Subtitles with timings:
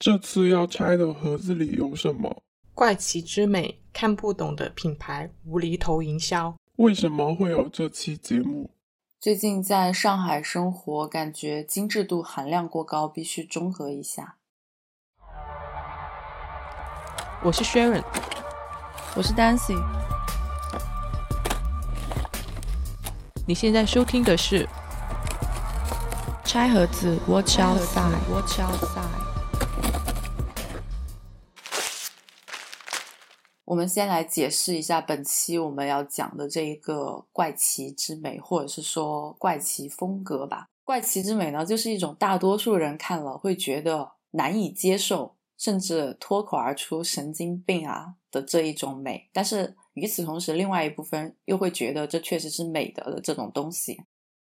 [0.00, 2.42] 这次要拆的盒子里有什么？
[2.72, 6.56] 怪奇之美，看不懂的品牌无厘头营销。
[6.76, 8.70] 为什么会有这期节目？
[9.20, 14.36] 最近在上海生活，感觉精致度含量过高，必须中和一下。
[17.42, 18.02] 我是 Sharon，
[19.14, 19.78] 我是 Dancy。
[23.46, 24.64] 你现在收听的是
[26.42, 28.14] 《拆盒子 Watch Outside》。
[33.70, 40.70] 我们先来解释一下本期我们要讲的这一个怪奇之美，或者是说怪奇风格吧。
[40.82, 49.30] 怪奇之美呢，就是一种大多数人看了会觉得难以接受，甚至脱口而出“神经病啊”的这一种美。
[49.32, 54.02] 但是与此同时，另外一部分又会觉得这确实是美德的这种东西。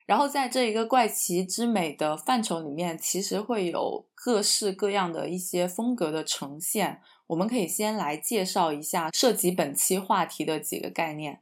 [0.07, 6.99] 然后在这一个怪奇之美的范畴里面，其实会有各式各样的一些风格的呈现。
[7.33, 11.41] 我们可以先来介绍一下涉及本期话题的几个概念。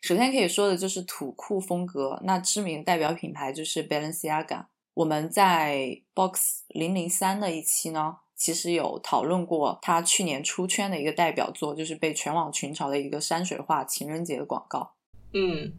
[0.00, 4.64] 首先可以说的就是土库风格，那知名代表品牌就是 Balenciaga。
[4.94, 14.94] 我们在 Box 零零三那一期呢，其实有讨论过他去年出圈的一个代表作，就是被全网群嘲的一个山水画情人节的广告。
[15.34, 15.74] 嗯，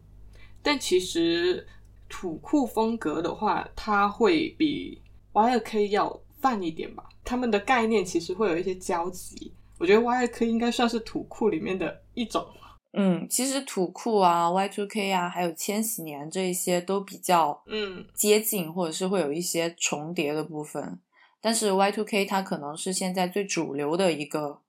[0.62, 1.66] 但其实
[2.08, 7.08] 土库风格的话，它会比 Y2K 要泛一点吧。
[7.24, 12.46] 他们的概念其实会有一些交集，我觉得 Y 二 K 应该算是土库里面的一种。
[12.92, 20.98] 嗯，其实土库啊、Y two K 啊，还有千禧年这一些都比较嗯接近，或者是会有一些重叠的部分。
[21.40, 24.60] 但是 Y two K 它可能是现在最主流的一个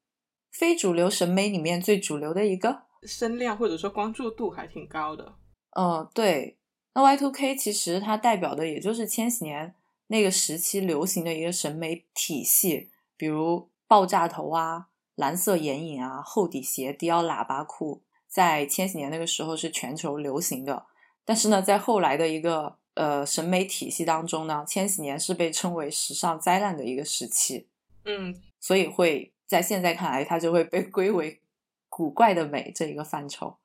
[0.51, 5.33] 非主流审美里面最主流的一个声量或者说关注度还挺高的。
[5.71, 6.57] 嗯，对。
[6.93, 9.73] 那 Y two K 其实它代表的也就是千禧年。
[10.11, 20.85] 那个时期流行的一个审美体系，比如爆炸头啊、蓝色眼影啊、厚底鞋、低腰喇叭裤，在千禧年那个时候是全球流行的。
[21.23, 27.69] 但是呢，在后来的一个呃审美体系当中呢，千禧年是被称为时尚灾难的一个时期。
[28.03, 31.39] 嗯，所以会在现在看来，它就会被归为
[31.87, 33.55] 古怪的美这一个范畴。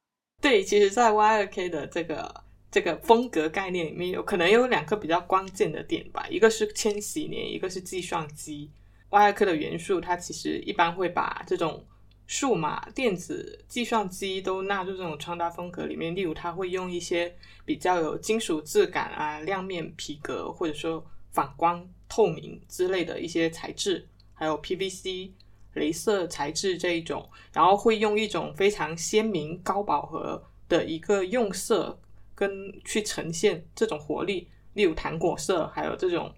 [0.40, 2.45] 对，其实，在 Y2K 的这个。
[2.76, 8.70] 这个风格概念里面有可能有两个比较关键的点吧，一个是千禧年，一个是计算机。
[9.08, 11.82] Y 克的元素，它其实一般会把这种
[12.26, 16.14] 数码、电子、计算机都纳入这种穿搭风格里面。
[16.14, 17.34] 例如，它会用一些
[17.64, 25.30] 比较有金属质感啊、亮面皮革，或者说反光、透明之类的一些材质，还有 PVC、
[25.74, 31.98] 镭射材质这一种，然后会用一种非常鲜明、高饱和的一个用色。
[32.36, 32.48] 跟
[32.84, 36.30] 去呈现这种活力，例如糖果色，还有这种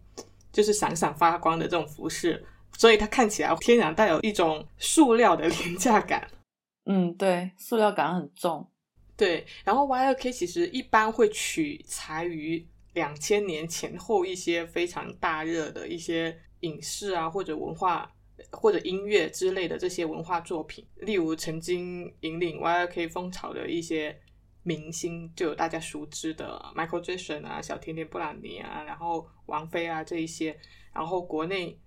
[0.52, 2.42] 就是闪闪发光的这种服饰，
[2.78, 6.30] 所以它看起来天然带有一种塑料的廉价感。
[6.86, 8.66] 嗯，对，塑料感很重。
[9.16, 18.08] 对，然后 Y 二 K 其实一般会取材于两千年前后一些非常大热的一些影视啊，或者文化
[18.52, 24.16] 或者音乐之类的这些文化作品，例如曾经引领 Y 二 K 风潮的一些。
[24.68, 30.54] 明星就有大家熟知的 Michael Jackson 啊，小甜甜布兰妮啊，然后王菲啊这一些，
[30.92, 31.80] 然后国内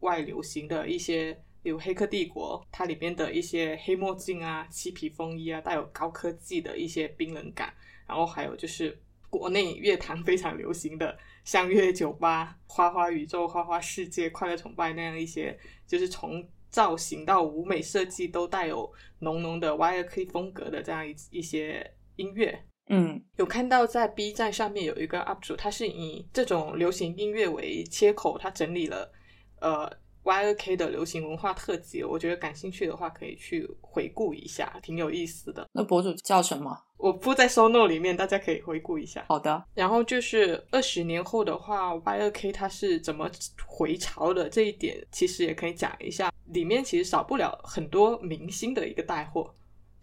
[0.00, 7.72] 外流行的一些，有《黑客帝国》它里边的一些黑墨镜啊、漆皮风衣啊，带有高科技的一些冰冷感，
[8.04, 9.00] 然后还有就是
[9.30, 15.56] 国内乐坛非常流行的相约酒吧、花花宇宙、花花世界、快乐崇拜那样一些，
[15.86, 21.88] 就是从造型到舞美设计都带有浓浓的 Y 二 K 风格的这样一一些。
[22.16, 29.10] 音乐，嗯，有看到在 B 站上面有一个 UP 主，他是以这种流行音乐为切口，他整理了
[29.60, 29.90] 呃
[30.24, 32.02] Y2K 的流行文化特辑。
[32.02, 35.68] 我觉得感兴趣的话可以去回顾一下，挺有意思的。
[35.72, 36.74] 那博主叫什么？
[36.96, 39.24] 我附在 SONO 里面，大家可以回顾一下。
[39.28, 39.62] 好的。
[39.74, 43.30] 然后就是二十年后的话，Y2K 它是怎么
[43.66, 44.48] 回潮的？
[44.48, 46.32] 这一点其实也可以讲一下。
[46.46, 49.54] 里面其实少不了很多明星的一个带货，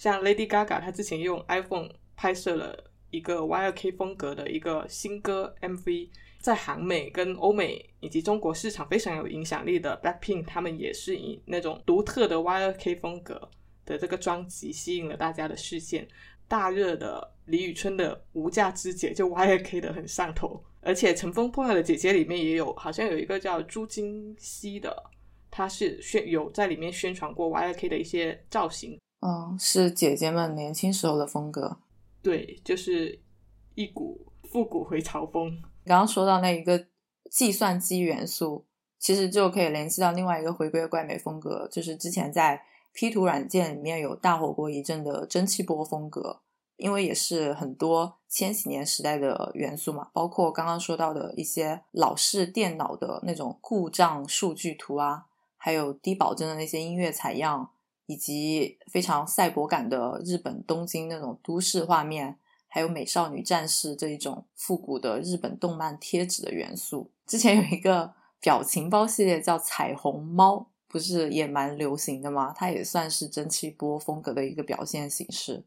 [0.01, 1.87] 像 Lady Gaga，她之前用 iPhone。
[2.15, 6.09] 拍摄了一个 Y2K 风格的一个新歌 MV，
[6.39, 13.49] 在韩美跟欧美以及中国市场非常有影响力的 Blackpink，他们也是以那种独特的 Y2K 风格
[13.85, 16.07] 的这个专辑吸引了大家的视线。
[16.47, 24.95] 大热的李宇春的《无价之姐》就 Y2K 的很上头，而且《乘风破浪的姐姐》里面也有，好像有一个叫朱金熙的，
[25.49, 28.99] 她是宣有在里面宣传过 Y2K 的一些造型。
[29.21, 31.77] 嗯，是姐姐们年轻时候的风格。
[32.21, 33.19] 对，就是
[33.75, 35.61] 一股复古回潮风。
[35.85, 36.87] 刚刚说到那一个
[37.29, 38.65] 计算机元素，
[38.99, 42.63] 其实就可以联系到另外一个回归怪美风格，就是之前在
[42.93, 46.41] P 图软件里面有大火过一阵的蒸汽波风格，
[46.77, 55.25] 因为也是很多千禧年时代的元素嘛，包括刚刚说到的一些老式电脑的那种故障数据图啊，
[55.57, 57.71] 还有低保真的那些音乐采样，
[58.11, 62.37] 以及非常赛博感的日本东京那种都市画面，
[62.67, 67.11] 还有美少女战士这一种复古的日本动漫贴纸的元素。
[67.25, 68.13] 之前有一个。
[68.43, 72.51] 表情包系列叫彩虹猫，不是也蛮流行的吗？
[72.57, 75.63] 它也算是蒸汽波风格的一个表现形式。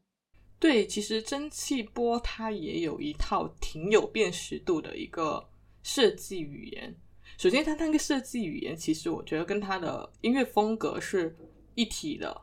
[0.58, 5.48] 对，其实蒸汽波它也有一套挺有辨识度的一个
[5.84, 6.96] 设计语言。
[7.38, 11.36] 首先，它那个设计语言，其实我觉得跟它的音乐风格是
[11.74, 12.40] 一体的。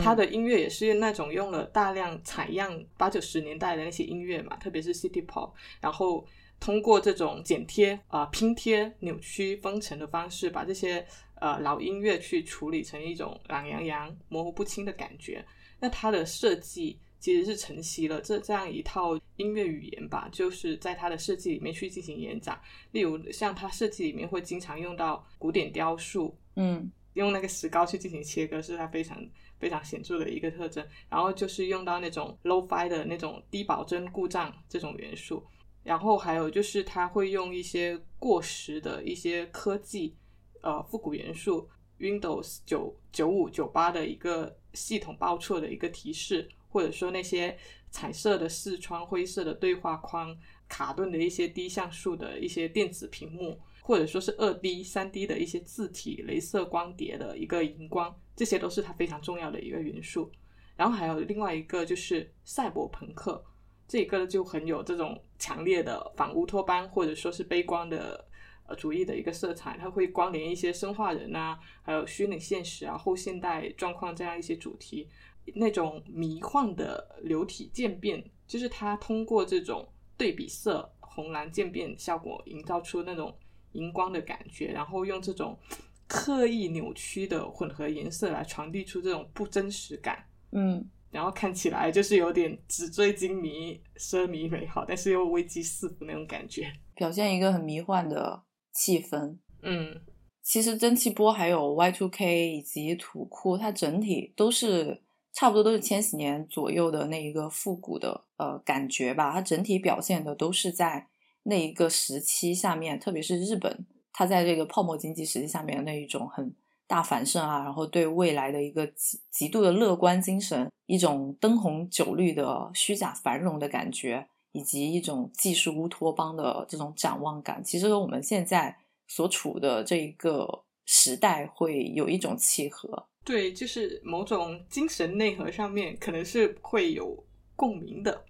[0.00, 6.26] 它的音乐也是那种用了大量采样八九十年代的那些音乐嘛，特别是 City Pop，然后。
[6.64, 11.04] 通过这种剪贴啊、拼贴、扭曲、封尘的方式，把这些
[11.40, 15.44] 呃老音乐去处理成一种懒洋洋、模糊不清的感觉。
[15.80, 22.56] 那它的设计其实是承袭了这这样一套音乐语言吧，就是在它的设计里面去进行延展。
[22.92, 29.18] 例如，像它设计里面会经常用到古典雕塑，嗯，用那个石膏去进行切割，是它非常
[29.58, 30.86] 非常显著的一个特征。
[31.08, 35.44] 然后就是用到那种 low-fi 的那种低保真故障这种元素。
[35.82, 40.16] 然后还有就是，它会用一些过时的一些科技，
[40.60, 41.68] 呃，复古元素
[41.98, 47.58] ，Windows 九九五九八的一个系统报错的一个提示，或者说那些
[47.90, 50.38] 彩色的视窗、灰色的对话框、
[50.68, 53.58] 卡顿的一些低像素的一些电子屏幕，
[53.92, 60.32] 或者说是二 D、三 D 的一些字体、镭射光碟的一个荧光，这些都是它非常重要的一个元素。
[60.76, 63.44] 然后还有另外一个就是赛博朋克。
[63.86, 68.26] 这一个就很有这种强烈的反乌托邦或者说是悲观的
[68.66, 75.06] 呃主义的一个色彩，它会关联一些生化人啊，还有虚拟现实啊、后现代状况这样一些主题，
[75.54, 79.86] 那种迷幻的流体渐变，就是它通过这种
[80.16, 83.36] 对比色红蓝渐变效果，营造出那种
[83.72, 85.58] 荧光的感觉，然后用这种
[86.06, 90.88] 刻意扭曲的混合颜色来传递出这种不真实感，嗯。
[91.10, 98.42] 然后看起来就是有点纸醉金迷、奢靡美好，但是又危机四伏那种感觉，表现一个很迷幻的
[98.72, 99.36] 气氛。
[99.60, 100.00] 嗯，
[100.40, 105.02] 其实蒸汽波还有 Y Two K 以及土库，它整体都是
[105.34, 109.32] 差不多都是千禧年左右的那一个复古的呃感觉吧。
[109.32, 111.06] 它整体表现的都是在
[111.44, 116.54] 那一个时期下面，特别是日本，它在这个泡沫经济时期下面的那一种很。
[116.84, 133.06] 大繁盛啊，然后对未来的一个极极度的乐观精神，一种灯红酒绿的虚假繁荣的感觉，以及一种技术乌托邦的这种展望感，其实和我们现在所处的这一个时代会有一种契合。
[133.24, 137.24] 对，就是某种精神内核上面可能是会有
[137.56, 138.22] 共鸣的，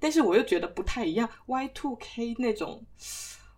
[0.00, 1.28] 但是我又觉得不太一样。
[1.46, 2.84] Y Two K 那种。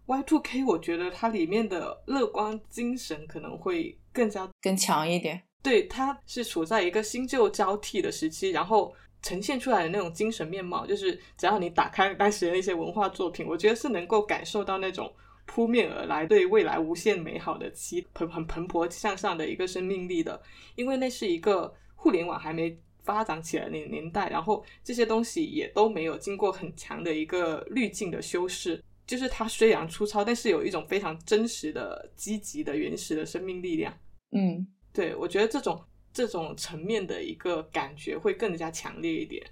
[0.06, 5.40] Y Two K，我觉得它里面的乐观精神可能会更加更强一点。
[5.62, 8.92] 对，它是处在一个新旧交替的时期，然后
[9.22, 15.10] 呈现出来的那种精神面貌，就是只要你打开当时的那些文化作品，我觉得是能够感受到那种
[15.46, 20.42] 扑面而来对未来无限美好的期蓬很蓬勃向上的一个生命力的。
[20.74, 28.82] 因为那是一个互联网还没发展起来那个年代，然后这些东西也都没有经过很强的一个滤镜的修饰。
[29.04, 33.92] 就是它虽然粗糙，但是有一种非常真实的、积极的、原始的生命力量。
[34.30, 35.78] 嗯，对，我觉得这种
[36.12, 39.44] 这种层面的一个感觉会更加强烈一点。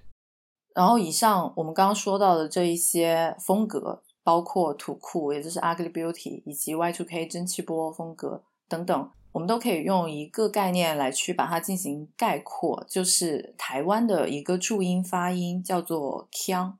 [0.73, 16.77] 然后，以上我们刚刚说到的这一些风格，包括土库，也就是 Ugly Beauty，以及 Y2K 蒸汽波风格等等，我们都可以用一个概念来去把它进行概括，就是台湾的一个注音发音叫做“腔”，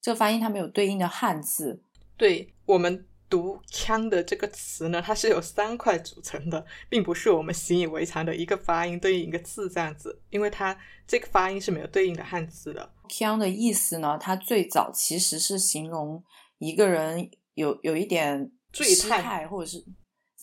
[0.00, 1.82] 这个发音它没有对应的汉字。
[2.16, 10.76] 对我们读“腔”的这个词呢，它是由三块组成的，并不是我们习以为常的一个发音对应一个字这样子，因为它
[11.06, 12.90] 这个发音是没有对应的汉字的。
[13.08, 16.24] 腔的意思呢，它最早其实是形容
[16.58, 19.84] 一个人有有一点醉态，或者是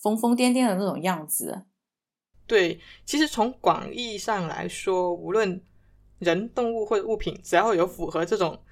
[0.01, 1.65] 疯疯癫癫的那种样子。
[2.48, 5.63] 对，其实从广义上来说，无论
[6.20, 8.63] 人、动物或者物品，只要有符合这种。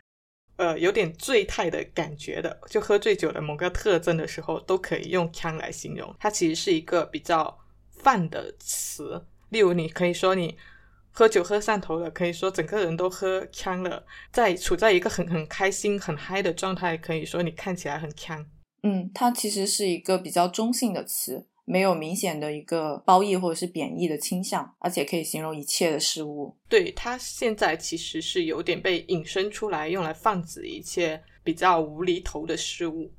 [0.58, 6.14] 呃，有点醉态的感觉的，就喝醉酒的某个特征的时候，都可以用“腔”来形容。
[6.20, 7.58] 它其实是一个比较
[7.92, 9.26] 泛的词。
[9.52, 10.58] 例如，你可以说你
[11.12, 14.06] 喝酒喝上头了，可以说整个人都喝腔了。
[14.34, 18.46] 在处在一个很很开心、很嗨的状态，可以说你看起来很腔。
[18.84, 26.56] 嗯，它其实是一个比较中性的词，没有明显的一个褒义或者是贬义的倾向，而且可以形容一切的事物。
[26.68, 33.12] 对它现在其实是有点被引申出来，用来泛指一切比较无厘头的事物。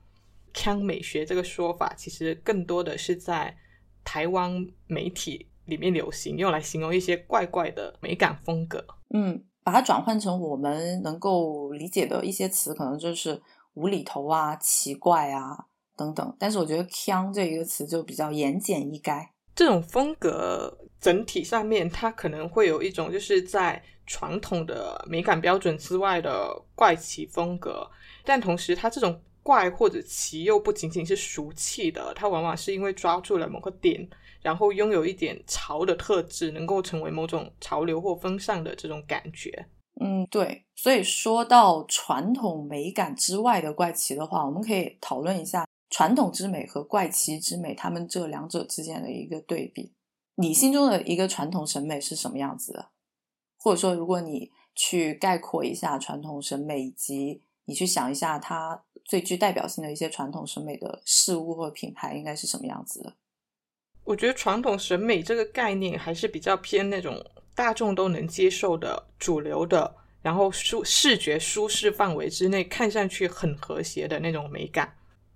[0.52, 3.56] 腔美学这个说法，其实更多的是在
[4.02, 8.84] 台湾媒体里面流行，用来形容一些怪怪的美感风格。
[9.14, 13.40] 嗯，把它转换成我们能够理解的一些词，可能就是
[13.74, 16.36] 无厘头啊、奇怪啊等等。
[16.38, 19.26] 但是我觉得“腔”这一个词就比较言简意赅。
[19.54, 27.90] 这种风格整体上面，它可能会有一种就是在传统的美感标准之外的怪奇风格，
[28.24, 29.20] 但同时它这种。
[29.42, 34.06] 怪或者奇又不仅仅是俗气的，它往往是因为抓住了某个点，
[34.42, 39.66] 然后拥有一点潮的特质，能够成为某种潮流或风尚的这种感觉。
[40.00, 40.64] 嗯，对。
[40.74, 49.92] 所以说到传统美感之外的怪奇的话，我们可以讨论一下传统之美和怪奇之美，他们这两者之间的一个对比。
[50.34, 52.88] 你心中的一个传统审美是什么样子的？
[53.56, 58.82] 或者说，如果你去概括一下传统审美，以及你去想一下它。
[59.02, 63.14] 最具代表性的一些传统审美的事物或品牌应该是什么样子的？
[64.04, 67.20] 我觉得传统审美这个概念还是比较偏那种
[67.54, 74.94] 大众都能接受的、主流的，然后舒视觉舒适范围之内看上去很和谐的那种美感。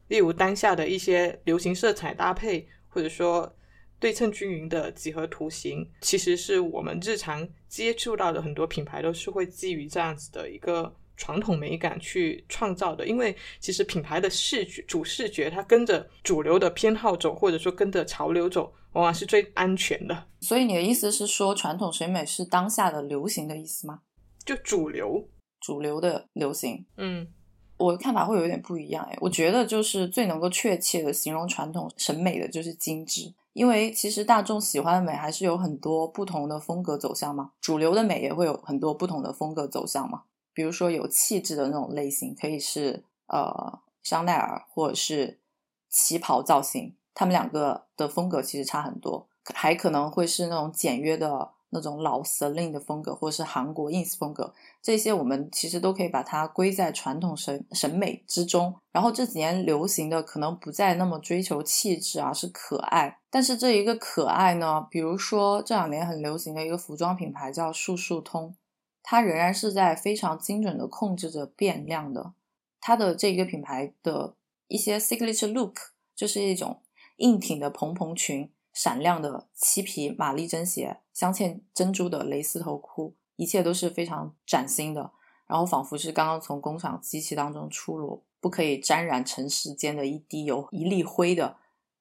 [0.08, 3.54] 例如当下的一些流行色彩搭配，或者说
[3.98, 10.94] 对称均匀的几何图形，其实是我们日常接触到的很多品牌都是会基于这样子的一个。
[11.16, 20.26] 传统美感去创造的，因为其实品牌的视觉主视觉，它跟着主流的偏好走，或者说跟着潮流走，往往是最安全的。
[20.40, 24.00] 所以你的意思是说，传统审美是当下的流行的意思吗？
[24.44, 25.28] 就主流，
[25.60, 26.84] 主流的流行。
[26.96, 27.28] 嗯，
[27.76, 29.16] 我的看法会有点不一样哎。
[29.20, 40.24] 我觉得就是最能够确切的形容传统审美的就是精致，因为其实大众喜欢的美还是有很多不同的风格走向嘛，主流的美也会有很多不同的风格走向嘛。
[40.52, 45.40] 比如说有气质的那种类型，可以是呃香奈儿或者是
[45.88, 49.26] 旗袍造型，他们两个的风格其实差很多。
[49.54, 58.74] 还可能会是那种简约的那种老 Celine 的风格，或者是韩国 ins 风格，这些我们其实都可以把它归在传统审审美之中。
[58.90, 63.18] 然后这几年流行的可能不再那么追求气质而是可爱。
[63.30, 68.56] 但是这一个可爱呢，比如说这两年很流行的一个服装品牌叫速速通。
[69.02, 72.32] 它仍然是在非常精准的控制着变量的，
[72.80, 74.34] 它的这一个品牌的
[74.68, 75.76] 一些 signature look
[76.16, 76.80] 就是一种
[77.16, 85.12] 硬挺的蓬蓬裙、闪亮的漆皮玛丽珍鞋、镶嵌珍珠的蕾丝头箍，一切都是非常崭新的，
[85.46, 91.56] 然后仿佛是刚刚从工厂机器当中出炉，不可以沾染尘世间的一滴油、一粒灰的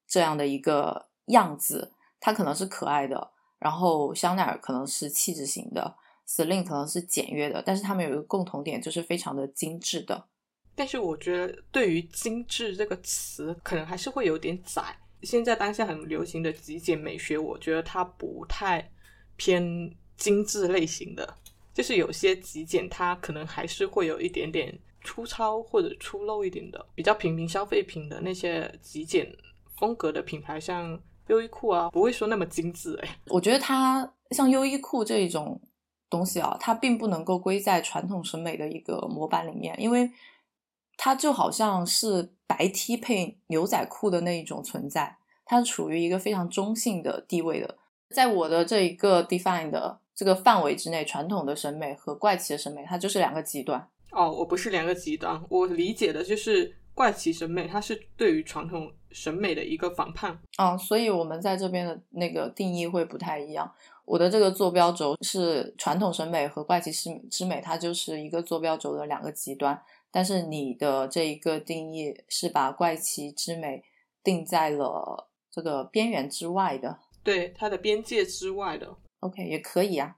[0.06, 1.92] 这样的一个样子。
[2.20, 5.96] 它可能是可爱的，然后香奈儿可能是气质型的。
[6.26, 10.24] Celine 可能是简约的，但是他们有一个共同点，就是非常的精致的。
[10.74, 14.96] 但是我觉得，对于“精致”这个词，可能还是会有点窄。
[15.24, 18.90] 现在当下很流行的极简美学，我觉得它不太
[19.36, 21.36] 偏精致类型的，
[21.72, 29.26] 就是有些极简，它可能还是会有一点点粗糙或者粗陋一点的，比较平民消费品的那些极简
[29.78, 32.98] 风格的品牌，像优衣库啊，不会说那么精致。
[33.02, 35.60] 哎，我觉得它像优衣库这一种。
[36.10, 40.08] 东西啊，它并不能够归在传统审美的一个模板里面，因为
[40.96, 47.76] 它就好像是白 T 配牛仔裤的那一种存在，它是处于一个非常中性的地位的。
[48.10, 53.88] 在我的这一个 define 的这个范围之内，传统的审美和怪奇的审美，它就是两个极端。
[54.12, 60.38] 哦，我不是两个极端，我理解的就是怪奇审美，它是对于传统审美的一个反叛。
[60.56, 63.68] 啊，所以我们在这边的那个定义会不太一样。
[64.04, 69.82] 我的这个坐标轴是传统审美和怪奇之之美，它就是一个坐标轴的两个极端。
[70.14, 73.82] 但是你的这一个定义是把怪奇之美
[74.22, 78.96] 定在了这个边缘之外的，对它的边界之外的。
[79.18, 80.14] OK，也可以啊。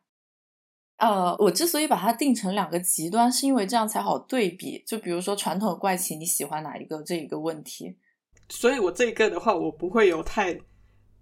[0.98, 4.84] 呃，我之所以把它定成两个极端，是因为这样才好对比。
[4.86, 7.96] 就比如说传统的怪奇，你喜欢哪一个这一个问题？
[8.50, 10.58] 所以我这个的话，我不会有太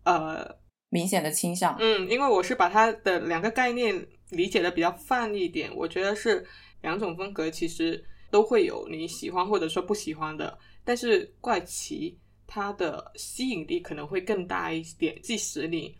[0.04, 0.62] 呃。
[0.90, 6.46] 明显的倾向，嗯，因为我是把它的两个概念理解的比较泛一点，我觉得是
[6.82, 8.04] 两种风格其实
[8.34, 15.96] 都会有你喜欢或者说不喜欢的，但是怪奇它的吸引力可能会更大一点，即使你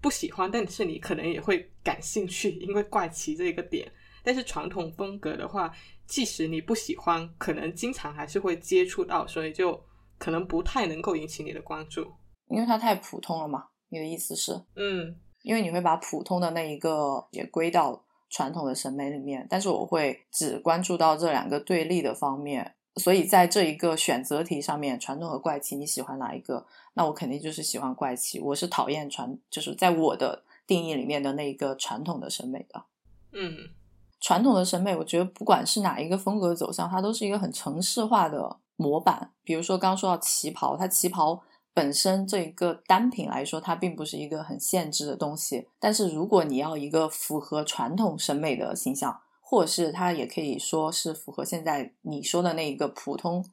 [0.00, 3.90] 不喜欢，但是你可能也会感兴趣，因为怪奇这个点。
[4.22, 5.74] 但是传统风格的话，
[6.06, 9.84] 即使你不喜欢，可能经常还是会接触到，所以就
[10.18, 12.08] 可能不太能够引起你的关注。
[12.46, 13.66] 因为它太普通了嘛。
[13.88, 14.52] 你的意思是？
[14.76, 18.00] 嗯，因为你会把普通的那一个也归到
[18.32, 22.74] 传统的审美里面，但是我会只关注到这两个对立的方面。
[22.96, 26.66] 所以在这一个选择题上面，传统和怪奇，你喜欢哪一个？
[26.94, 28.40] 那我肯定就是喜欢怪奇。
[28.40, 32.84] 我是讨厌传，就是在我的定义里面的那一个传统的审美的。
[33.32, 33.70] 嗯，
[34.20, 39.30] 传统的审美，我觉得不管是哪一个风格走向，它都是一个很城市化的模板。
[39.42, 41.42] 比如说刚刚说到旗袍，它旗袍
[41.74, 45.68] 本身这一个单品来说，它并不是一个很限制的东西。
[45.80, 53.44] 但是如果你要一个符合传统审美的形象，或者是它也可以说是符合现在你说的那一个普通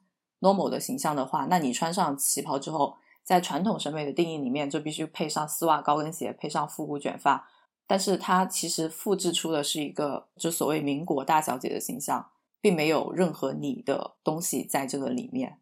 [0.41, 7.47] normal 的形象的话，那你穿上旗袍之后，在传统审美的定义里面就必须配上丝袜高跟鞋，配上复古卷发。
[7.87, 12.29] 但是它其实复制出的是一个就所谓民国大小姐的形象，
[12.61, 15.57] 并没有任何你的东西在这个里面。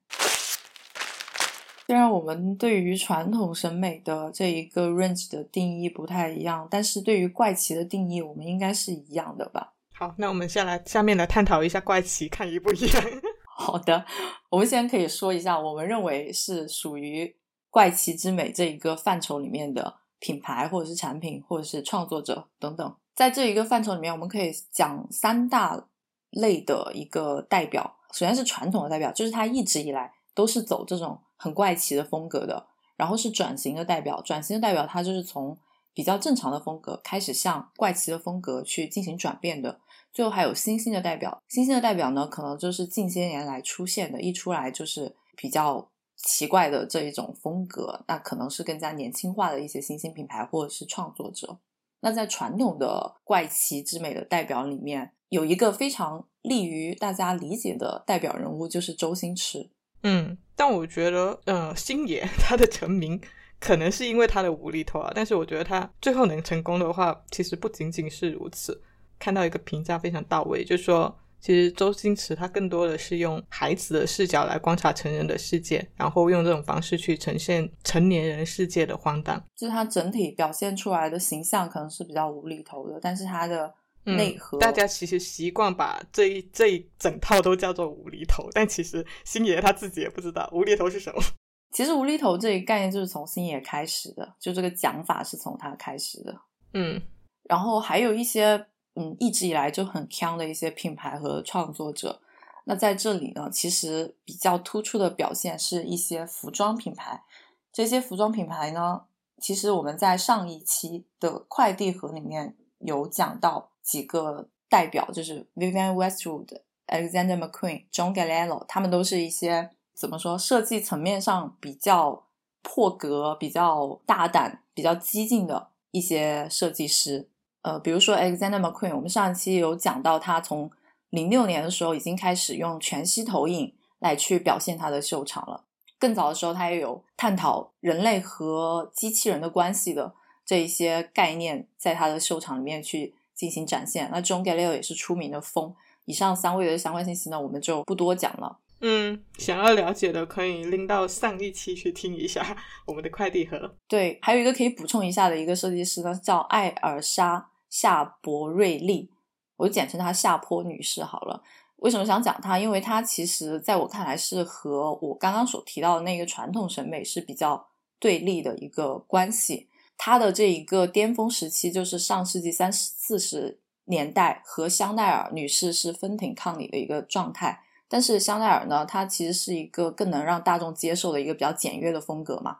[1.87, 9.71] 虽然我们对于传统审美的这一个 range 的定义不太一样，但是对于怪奇的定义，我们应该是一样的吧？
[9.93, 13.03] 好，那我们下来下面来探讨一下怪奇，看一不一样。
[13.55, 14.05] 好的，
[14.49, 17.33] 我们先可以说一下，我们认为是属于
[17.69, 22.95] 怪奇之美这一个范畴里面的品牌，或者是产品，或者是创作者等等。
[23.15, 25.87] 在这一个范畴里面，我们可以讲三大
[26.31, 27.95] 类的一个代表。
[28.11, 32.67] 首先是传统的代表，就是它一直以来都是走这种很怪奇的风格的。
[32.97, 35.55] 然后是转型的代表，转型的代表他就是从
[35.93, 39.79] 比较正常的风格开始向怪奇的风格去进行转变的。
[40.11, 51.59] 最后还有新兴的代表，新兴的代表呢，可能就是近些年来出现的，一出来就是比较奇怪的这一种风格，那可能是更加年轻化的一些新兴品牌或者是创作者。
[51.99, 59.69] 那在传统的怪奇之美的代表里面，有一个非常利于大家理解的代表人物，就是周星驰。
[60.03, 63.19] 嗯，但我觉得，呃，星爷他的成名
[63.59, 68.81] 可能是因为他的无厘头啊，但是我觉得他最后能成功的话，其实不仅仅是如此。
[69.19, 79.43] 看到一个评价非常到位，就说，其实周星驰他更多的是用孩子的视角来观察成人的世界，然后用这种方式去呈现成年人世界的荒诞。
[79.55, 83.73] 就是他整体表现出来的形象可能是比较无厘头的，但是他的
[84.15, 91.21] 内核，大家其实习惯把这一这一整套都叫做无厘头，但其实星爷他自己也不知道无厘头是什么。
[91.73, 96.41] 其实无厘头这一概念就是从星爷开始的，就这个讲法是从他开始的。
[96.73, 97.01] 嗯，
[97.43, 98.67] 然后还有一些。
[98.99, 102.19] 嗯，一直以来就很强的一些品牌和创作者，
[102.65, 107.23] 那在这里呢，其实比较突出的表现是一些服装品牌。
[107.71, 109.03] 这些服装品牌呢，
[109.39, 122.25] 其实我们在上一期的快递盒里面有讲到几个代表，就是 Vivienne Westwood、Alexander McQueen、John Galliano，他们都是一些怎么说，设计层面上比较
[122.61, 127.29] 破格、比较大胆、比较激进的一些设计师。
[127.63, 130.69] 呃，比如说 Alexander McQueen，我们上一期有讲到，他从
[131.09, 135.63] 零六年的时候已经开始用全息投影来去表现他的秀场了。
[135.99, 140.13] 更早的时候，他也有探讨人类和机器人的关系的
[140.47, 144.09] 这一些概念，在他的秀场里面去进行展现。
[144.11, 145.75] 那 John Galliano 也是出名的疯。
[146.05, 148.57] 以上三位的相关信息呢，我们就不多讲了。
[148.79, 153.75] 嗯，想要了解的可以拎到上一期去听一下我们的快递盒。
[153.87, 157.51] 对，还有一个可以补充一下的一个设计师呢，叫艾尔莎。
[157.69, 159.09] 夏博瑞利，
[159.57, 161.43] 我就简称她夏坡女士好了。
[161.75, 162.57] 为什么想讲她？
[162.57, 167.67] 因为她其实在我看来是和我刚刚所提到的那个传统审美是比较
[167.99, 169.67] 对立的一个关系。
[169.97, 177.63] 她的这一个巅峰时期就是上世纪三四十年代，和香奈儿女士是分庭抗礼的一个状态。
[177.89, 182.59] 但是香奈儿呢，它其实是一个更能让大众接受的一个比较简约的风格嘛。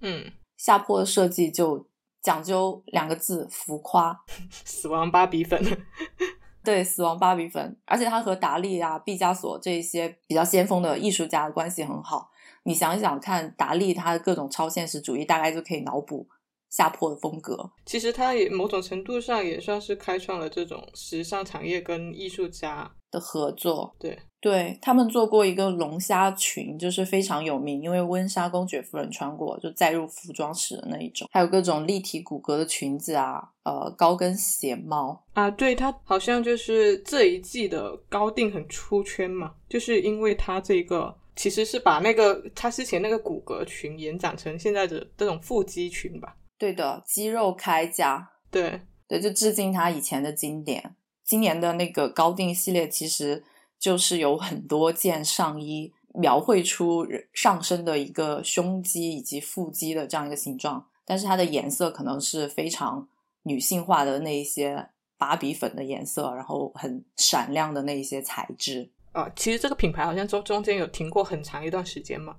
[0.00, 1.86] 嗯，下坡的设计就。
[2.22, 4.24] 讲究两个字，浮夸。
[4.64, 5.62] 死亡芭比粉，
[6.64, 7.76] 对，死亡芭比粉。
[7.84, 12.32] 而且它和达利啊、毕加索这一些比较先锋的艺术家的关系很好。
[12.64, 16.26] 你想一想看，达利他的各种超现实主义，大概就可以脑补
[16.70, 17.70] 下坡的风格。
[17.84, 23.94] 其实他也某种程度上也算是开创了这种时尚产业跟艺术家的合作。
[23.98, 24.18] 对。
[24.38, 31.26] 对他们做过一个龙虾裙，就是非常有名，因为温莎公爵夫人穿过，就载入服装史的那一种。
[31.32, 35.50] 还有各种立体骨骼的裙子啊，呃，高跟鞋帽啊。
[35.50, 46.36] 对，它好像就是这一季的高定很出圈嘛，就是因为它这个其实是把那个他之前那个骨骼裙延展成现在的这种腹肌裙吧。
[46.58, 48.30] 对的，肌肉铠甲。
[48.50, 50.94] 对对，就致敬它以前的经典。
[51.24, 53.44] 今年的那个高定系列其实。
[53.78, 63.06] 就是有很多件上衣描绘出上身的一个胸肌以及腹肌的这样一个形状，但是它的颜色可能是非常
[63.42, 64.88] 女性化的那一些
[65.18, 68.90] 芭比粉的颜色，然后很闪亮的那一些材质。
[69.12, 72.34] 啊，其实这个品牌好像中中间有停过很长一段时间嘛，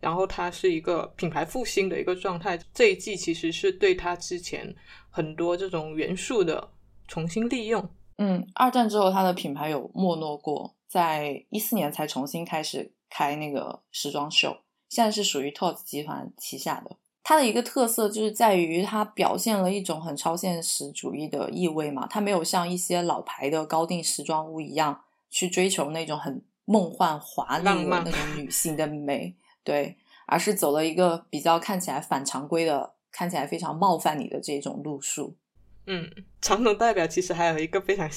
[0.00, 2.58] 然后它是一个品牌复兴的一个状态。
[2.74, 4.74] 这一季其实是对它之前
[5.08, 6.70] 很多这种元素的
[7.06, 7.88] 重新利用。
[8.18, 14.56] 嗯，二战之后它的品牌有没落过，在一四年才重新开始开那个时装秀，
[14.88, 16.96] 现在是属于 TOS 集团旗下的。
[17.22, 25.02] 它的一个特色就是在于它表现了一种很超现实主义的意味嘛，它没有像一些老牌的高定时装屋一样。
[25.32, 29.32] 去追求那种很梦幻华丽的那种女性的美，
[29.70, 35.36] 对，而是走了一个比较看起来反常规的、看起来非常冒犯你的这种路数。
[35.86, 36.10] 嗯，
[36.42, 38.10] 传统代表其实还有一个非常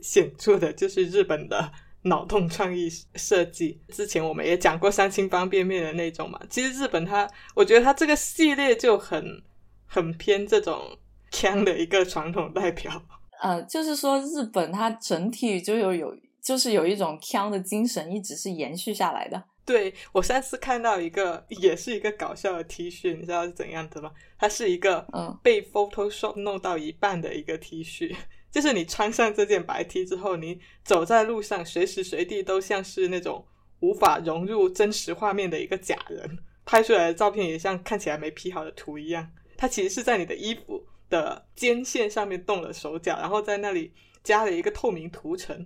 [0.00, 1.70] 显著的，就是日本的
[2.04, 3.78] 脑洞创意设计。
[3.88, 9.42] 之前我们也讲过三清方便面的那种嘛，其实日本它，我觉得它这个系列就很
[9.86, 10.96] 很偏这种
[11.30, 13.02] 腔的一个传统代表。
[13.42, 16.16] 呃，就是说日本它整体就有有。
[16.42, 19.44] 就是有一种腔的精神，一直是延续下来的。
[19.70, 24.10] 对我上次看到一个，也是一个搞笑的 T 恤，你知道是怎样的吗？
[24.36, 28.12] 它是一个嗯被 Photoshop 弄到一半的一个 T 恤，
[28.50, 33.46] 就是你穿上这件白 T 之后，你走在路上，随时随地都像是那种
[33.78, 39.30] 无法融入真实画面的一个假人，拍出来的照片也像看起来没 P 好的图一样。
[39.56, 43.92] 它其实是在你的衣服的肩线上面动了手脚，然后在那里
[44.24, 45.64] 加了一个透明涂层。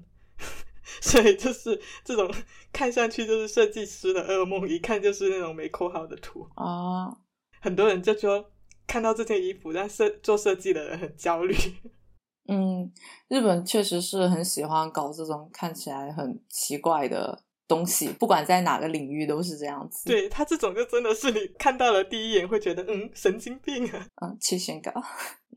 [1.00, 2.30] 所以就是这种
[2.72, 7.16] 看上去就是设计师的噩梦，一看就是那种没抠好的图啊。
[7.60, 8.50] 很多人就说
[8.86, 11.54] 看到这件衣服，让设做设计的人很焦虑。
[12.46, 12.92] 嗯，
[13.28, 20.04] 日本确实是很喜欢搞这种看起来很奇怪的东西，不管在哪个领域都是这样子。
[20.04, 24.06] 对他这种就真的是你看到了第一眼会觉得嗯神经病啊。
[24.20, 24.92] 嗯，气性高。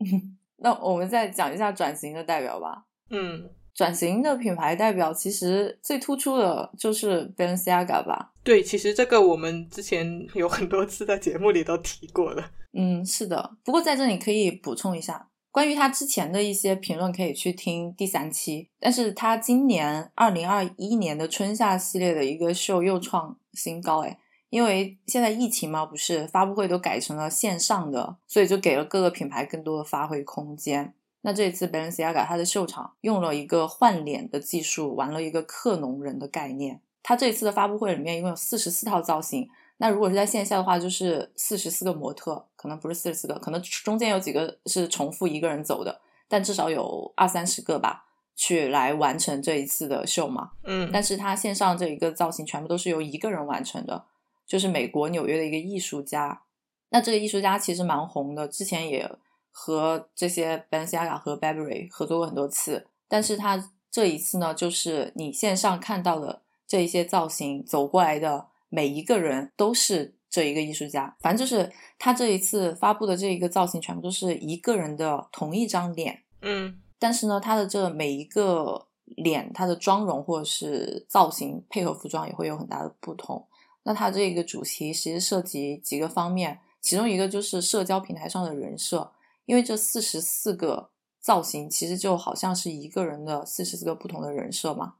[0.56, 2.86] 那我们再讲一下转型的代表吧。
[3.10, 3.50] 嗯。
[3.78, 8.32] 转型的品牌代表其实最突出的就是 Balenciaga 吧？
[8.42, 12.50] 对，其实这个我们之前有很多次在节目里都提过了。
[12.72, 13.52] 嗯，是的。
[13.64, 18.68] 不过在这里可以补充一下，关于他之前的一些评论，可以去听第三期。
[18.80, 24.18] 但是他今年二零二一年的春夏系列的一个秀又创新高，诶
[24.50, 30.94] 因为现在疫情嘛，不是发布会都改成了线上的，所以就给了各个品牌更多的发挥空间。
[31.22, 36.80] 那这一次 Balenciaga 它的秀场用了一个换脸的技术，玩了一个克隆人的概念。
[37.02, 39.48] 它这一次的发布会里面一共有四十四套造型。
[39.78, 48.04] 那如果是在线下的话，就是四十四个模特，可能不是四十四个，可能中间有几个是重复一个人走的，但至少有二三十个吧，
[48.36, 50.52] 去来完成这一次的秀嘛。
[50.64, 54.04] 嗯，但是它线上这一个造型全部都是由一个人完成的，
[54.46, 56.42] 就是美国纽约的一个艺术家。
[56.90, 59.10] 那这个艺术家其实蛮红的，之前也。
[59.60, 83.44] 和这些 Balenciaga 和 Burberry 合作过很多次，但是他这一次呢，就是你线上看到的这一些造型走过来的每一个人都是这一个艺术家，反正就是他这一次发布的这一个造型全部都是一个人的同一张脸，嗯，但是呢，他的这每一个脸，他的妆容或者是造型配合服装也会有很大的不同。
[83.82, 89.10] 那他这个主题其实涉及几个方面，其中一个就是社交平台上的人设。
[89.48, 94.96] 因为这四十四个造型其实就好像是一个人的四十四个不同的人设嘛，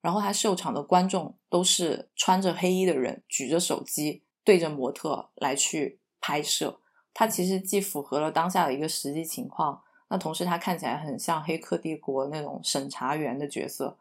[0.00, 6.80] 然后他秀场的观众都是穿着黑衣的人，举着手机对着模特来去拍摄，
[7.12, 13.98] 他其实既符合了当下的一个实际情况，那同时他看起来很像《黑客帝国》那种审查员的角色，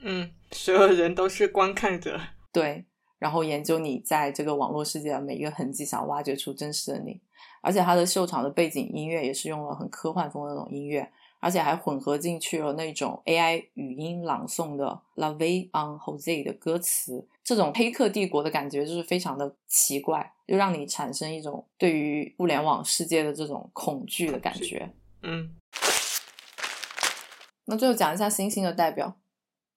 [0.00, 2.20] 嗯，所有人都是观看者，
[2.52, 2.84] 对，
[3.18, 7.20] 然后研究你在这个网络世界的每一个痕迹，想挖掘出真实的你。
[7.60, 24.90] 而且他的秀场的背景音乐也是用了很科幻风的那种音乐，而且还混合进去了那种 AI 语音朗诵的《Love on Jose》的歌词，这种黑客帝国的感觉就是非常的奇怪，就让你产生一种对于互联网世界的这种恐惧的感觉。
[25.22, 25.54] 嗯，
[27.66, 29.14] 那最后讲一下星星的代表，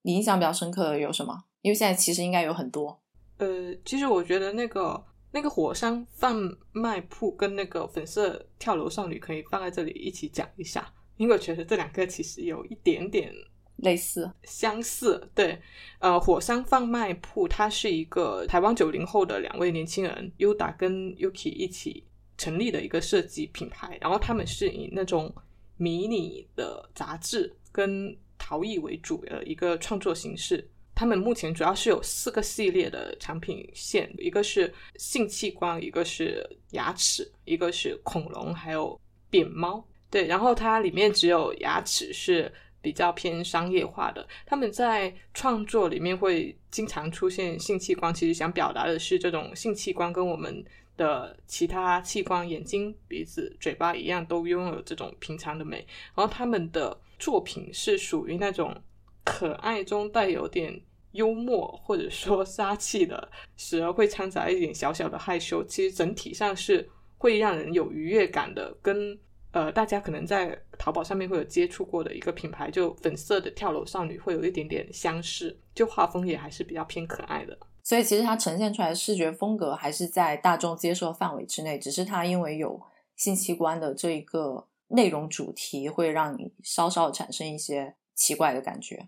[0.02, 1.46] 你印象比较深刻的有什么？
[1.62, 3.02] 因为现在其实应该有很多。
[3.38, 5.06] 呃，其实我觉得那个。
[5.38, 6.36] 那个火山贩
[6.72, 13.32] 卖铺跟那个粉色跳楼少女可以放在这里一起讲一下，因为我觉得这两个其实有一点点
[13.76, 15.30] 类似、相似。
[15.36, 15.62] 对，
[16.00, 22.04] 呃，火山贩卖铺它是一个台湾九零后的两位年轻人 Uda 跟 Yuki 一起
[22.36, 25.32] 成立的一个设计品牌，然后他们是以那种
[25.76, 30.68] 迷你的杂志跟陶艺为主的一个创作形式。
[30.98, 39.86] 他们目前主要是有四个系列的产品线，一个是性器官，一个是牙齿，一个是恐龙，还有扁猫。
[40.10, 44.28] 对，然后它里面只有牙齿是比较偏商业化的。
[44.44, 50.66] 他们在创作里面会经常出现性器官，其实想表达的是这种性器官跟我们
[50.98, 55.86] 的其他器官，眼睛、鼻子、嘴巴一样，都拥有这种平常的美。
[56.16, 58.76] 然后他们的作品是属于那种
[59.24, 60.82] 可爱中带有点
[61.18, 65.62] 幽默，或者说杀气的，时而会掺杂一点小小的害羞。
[65.66, 69.20] 其实整体上是会让人有愉悦感的，跟。
[69.54, 77.58] 呃，大家可能在淘宝上面会有接触过的一个品牌，就粉色的跳楼少女，会有一点点相似，就画风也还是比较偏可爱的。
[77.82, 82.80] 所以其实它呈现出来的视觉风格还是在大众接受范围之内，只是它因为有
[83.16, 89.08] 性器官的这一个内容主题，会让你稍稍产生一些奇怪的感觉。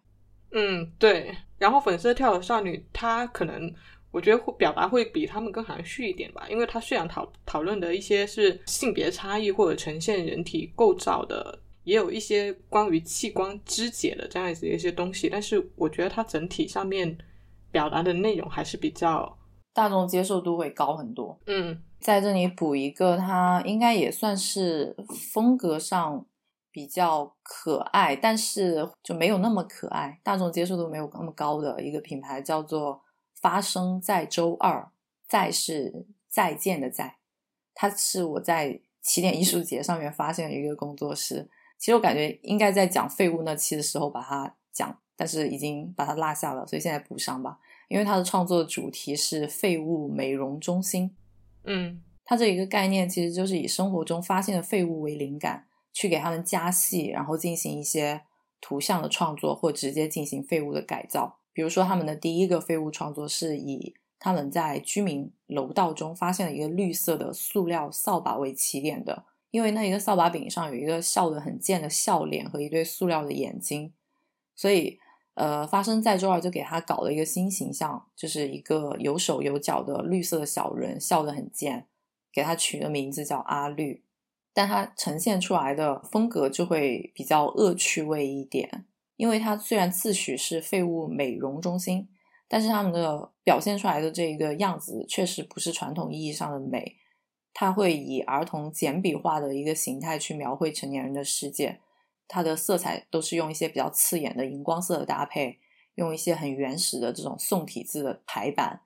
[0.52, 1.36] 嗯，对。
[1.58, 3.74] 然后粉色跳楼少女，她可能。
[4.12, 17.16] 我觉得会表达会比他们更含蓄一点吧，因为她虽然讨讨论的一些是性别差异或者呈现人体构造的，也有一些关于器官肢解的这样子的一些东西，但是我觉得它整体上面
[17.70, 19.38] 表达的内容还是比较
[19.76, 21.40] 大众接受度会高很多。
[21.46, 24.96] 嗯，在这里补一个，它应该也算是
[25.32, 26.26] 风格上
[26.80, 33.02] 比较可爱，但是就没有那么可爱，大众接受度没有那么高的一个品牌，叫做。
[33.42, 34.92] 发生在周二，
[35.26, 37.20] 再是再见的再，
[37.74, 41.50] 它是我在起点艺术节上面发现的一个工作室。
[41.78, 47.58] 其实我感觉应该在讲废物那期的时候把它讲，但是已经把它落下了，所以现在补上吧。
[47.88, 51.16] 因为它的创作主题是废物美容中心。
[51.64, 58.22] 嗯，它这一个概念其实就是以生活中发现的废物为灵感，去给他们加戏，然后进行一些
[58.62, 61.40] 图像的创作，或直接进行废物的改造。
[61.54, 73.94] 比如说，他们的第一个废物创作是以他们在居民楼道中发现了一个绿色的塑料扫把为起点的，因为那一个扫把柄上有一个笑得很贱的笑脸和一对塑料的眼睛，
[74.56, 75.00] 所以
[75.34, 81.88] 呃，发生在周二就给他搞了一个新形象，就是一个有手有脚的绿色的小人，笑得很贱，
[82.32, 84.04] 给他取的名字叫阿绿，
[84.54, 88.86] 但它呈现出来的风格就会比较恶趣味一点。
[89.16, 92.08] 因为它虽然自诩是废物美容中心，
[92.48, 96.96] 但是他们的表现出来的这个样子确实不是传统意义上的美。
[97.54, 101.82] 它会以儿童简笔画的一个形态去描绘成年人的世界，
[102.28, 105.60] 它的色彩都是用一些比较刺眼的荧光色的搭配，
[105.96, 108.82] 用一些很原始的这种宋体字的排版，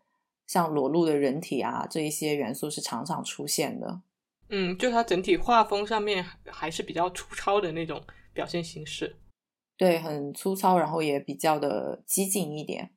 [0.48, 4.02] 像裸露的人体啊这一些元素是常常出现的。
[4.50, 8.02] 嗯，就它整体画风上面还是比较粗糙的那种
[8.34, 9.18] 表现形式。
[9.76, 12.92] 对，很粗糙，然后也比较的激进一点。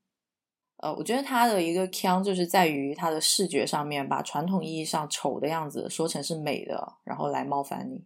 [0.78, 8.04] 呃，我觉得它的一个腔就是在于它的视觉上面，把传统意义上丑的样子说成是美的，然后来冒犯你。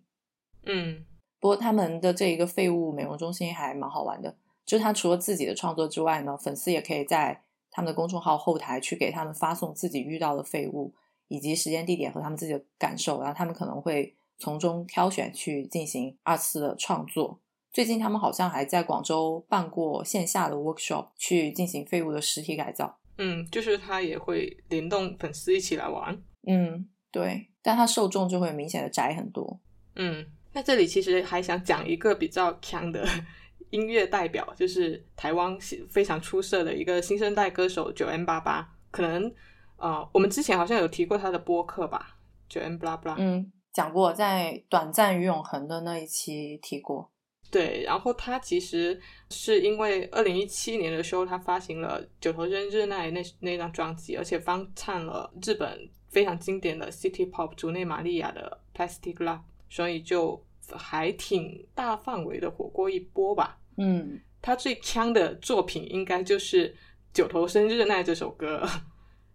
[0.66, 1.04] 嗯，
[1.40, 10.94] 不过他们的这一个废物美容中心还蛮好玩的，就是他除了自己的创作之外呢，粉丝也可以在他们的公众号后台去给他们发送自己遇到的废物，
[11.30, 17.40] 以及时间、地点和他们自己的感受，然后他们可能会从中挑选去进行二次的创作。
[17.72, 22.98] 最近他们好像还在广州办过线下的 workshop，去进行废物的实体改造。
[23.18, 26.20] 嗯，就是他也会联动粉丝一起来玩。
[26.48, 29.60] 嗯，对，但他受众就会明显的窄很多。
[29.94, 33.06] 嗯，那这里其实还想讲一个比较强的
[33.70, 35.56] 音乐代表，就是台湾
[35.88, 38.68] 非常出色的一个新生代歌手九 N 八八。
[38.90, 39.32] 可能
[39.80, 42.16] 呃，我们之前好像有提过他的播客吧？
[42.48, 43.16] 就 M 八八。
[43.18, 47.10] 嗯，讲过，在短暂与永恒的那一期提过。
[47.50, 60.44] 对，然后他其实是因为二零一七年的时候，他发行了九头身日奈那那张专辑，而且翻唱了日本非常经典的 City Pop 竹内玛利亚的 Plastic Love，所以就
[60.76, 63.58] 还挺大范围的火过一波吧。
[63.78, 66.76] 嗯，他最强的作品应该就是
[67.12, 68.64] 九头身日奈这首歌，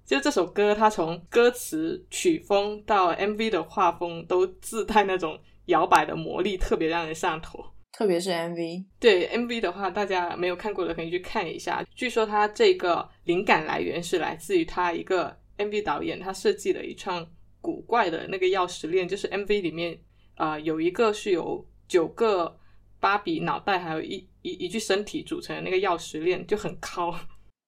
[0.05, 7.65] 就这首歌，它从歌词、曲风到 MV 的画风都自带那种摇摆的魔力，特别让人上头。
[7.91, 11.83] 特别是 MV，对 MV 的话，大家没有看过的可以去看一下。
[11.95, 17.25] 据说它这个灵感来源是来自于他一个 MV 导演，他设计了一串
[17.61, 19.97] 古怪的那个钥匙链，就是 MV 里面
[20.35, 22.59] 啊有一个是由九个
[22.99, 27.17] 芭比脑袋还有一一一具身体组成的那个钥匙链，就很 靠。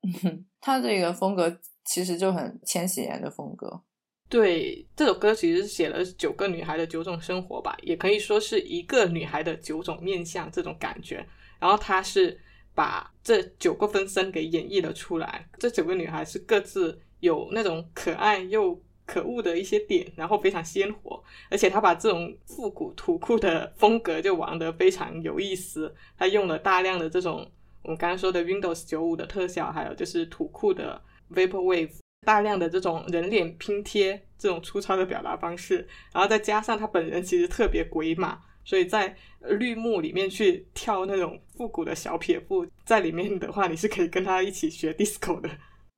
[0.60, 1.50] 他这个风格
[1.88, 3.82] 其实就很千禧年的风格。
[4.30, 11.26] 对这首歌，其实写了九个女孩的九种生活吧，也可以说是一个女孩的九种面相这种感觉。
[11.60, 12.38] 然后他是
[12.76, 15.50] 把这九个分身给演绎了出来。
[15.58, 25.96] 这九个女孩是各自有那种可爱又可恶的一些点，然后非常鲜活，而且他把这种复古土酷的风格就玩得非常有意思。
[26.18, 27.50] 他用了大量的这种
[27.82, 31.02] 我们刚刚说的 Windows 九五的特效，还有就是土酷的
[31.34, 31.92] Vaporwave，
[32.26, 38.40] 大量的这种人脸拼贴这种粗糙的表达方式，然后再加上他本人其实特别鬼马。
[38.64, 45.50] 所以在绿幕里面去跳那种复古的小撇步，在里面的话，你是可以跟他一起学 disco 的。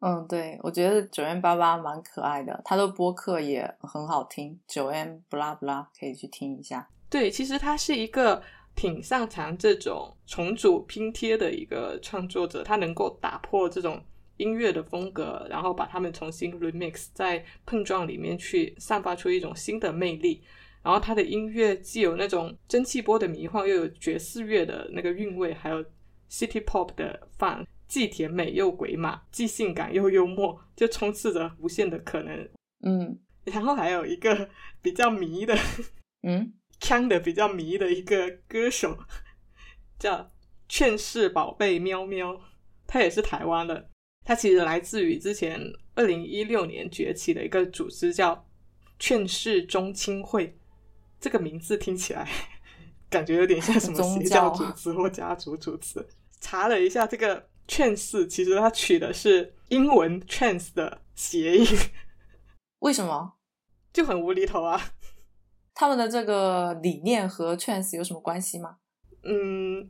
[0.02, 6.88] 嗯，对，我觉得九 M 八八蛮可爱的，他的播客也很好听，九 M 不拉不拉可以去听一下。
[7.10, 8.40] 对，其实他是一个
[8.76, 14.00] 挺擅长这种重组拼贴的一个创作者，他能够打破这种
[14.40, 20.42] 音乐的风格，然后把它们重新 remix，在碰撞里面去散发出一种新的魅力。
[20.82, 25.84] 然后他的音乐既有那种蒸汽波的迷幻，又有爵士乐的那个韵味，还有
[26.32, 32.50] city pop 的范，既甜美又鬼马，既性感又幽默，就充斥着无限的可能。
[32.82, 34.50] 嗯，然后还有一个
[34.82, 35.54] 比较迷的，
[36.24, 38.98] 嗯， 腔的比较迷的一个歌手，
[40.00, 40.32] 叫
[40.70, 42.40] 劝世宝贝喵喵，
[42.88, 43.90] 他也是台湾的，
[44.24, 45.60] 他其实来自于之前
[45.96, 48.48] 二零一六年崛起的一个组织，叫
[49.00, 50.58] 劝世中青会。
[51.20, 52.30] 这个名字听起来
[53.10, 56.08] 感觉有点像什么 邪教组织或家族组织。
[56.40, 61.66] 查了一下，这个劝世其实它取的是英文 “trance” 的谐音。
[62.80, 63.34] 为什么？
[63.92, 64.94] 就很无厘头啊！
[65.74, 68.78] 他们的这个理念和 trance 有什么关系吗？
[69.24, 69.90] 嗯，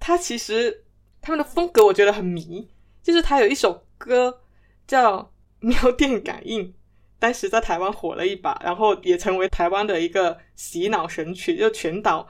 [0.00, 0.84] 他其实
[1.20, 2.68] 他们的风格我觉得很迷，
[3.10, 4.40] 就是他有一首歌
[4.86, 5.18] 叫
[5.58, 6.64] 《喵电感应》。
[7.18, 12.26] 当时在台湾火了一把，然后也成为台湾的一个洗脑神曲，就全岛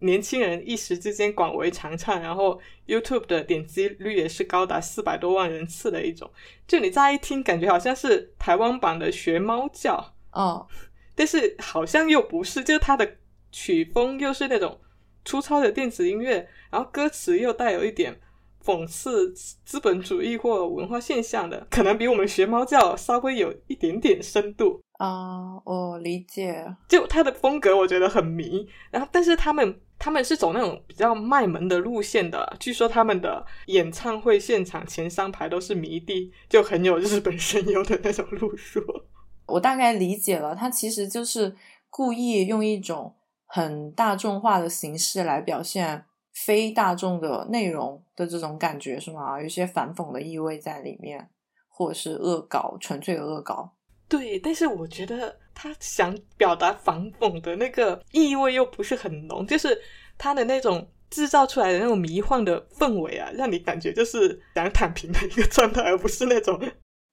[0.00, 6.30] 年轻人一时之间广为传唱，然后 YouTube 的点击率也是高达四百多万人次的一种。
[6.66, 10.66] 就你乍一听，感觉好像是台湾版的学猫叫哦，
[11.14, 13.16] 但是好像又不是，就是它的
[13.50, 14.78] 曲风又是那种
[15.24, 18.20] 粗糙的电子音乐，然后歌词又带有一点。
[18.68, 25.56] 讽刺资本主义或文化现象的，可能比我们学猫叫稍微有一点点深度啊。
[25.64, 28.68] 我理解，就他的风格我觉得很迷。
[28.90, 32.54] 然后，但是他们他们是走那种比较卖萌的路线的。
[32.60, 38.82] 据说他们的演唱会现场前三排都是迷弟，就很有日本声优的那种路数。
[39.46, 41.56] 我大概理解了，他其实就是
[41.88, 43.14] 故意用一种
[43.46, 46.04] 很大众化的形式来表现。
[46.44, 49.40] 非大众的内容的这种感觉是吗？
[49.40, 51.28] 有一些反讽的意味在里面，
[51.68, 53.74] 或者是恶搞，纯粹的恶搞。
[54.08, 59.78] 对，但是我觉得他想表达反讽的那个意味又不是很浓，就是
[60.16, 66.60] 他的那种制造出来的那种迷幻的氛围啊，让你感觉就是想躺平的一个状态，而不是那种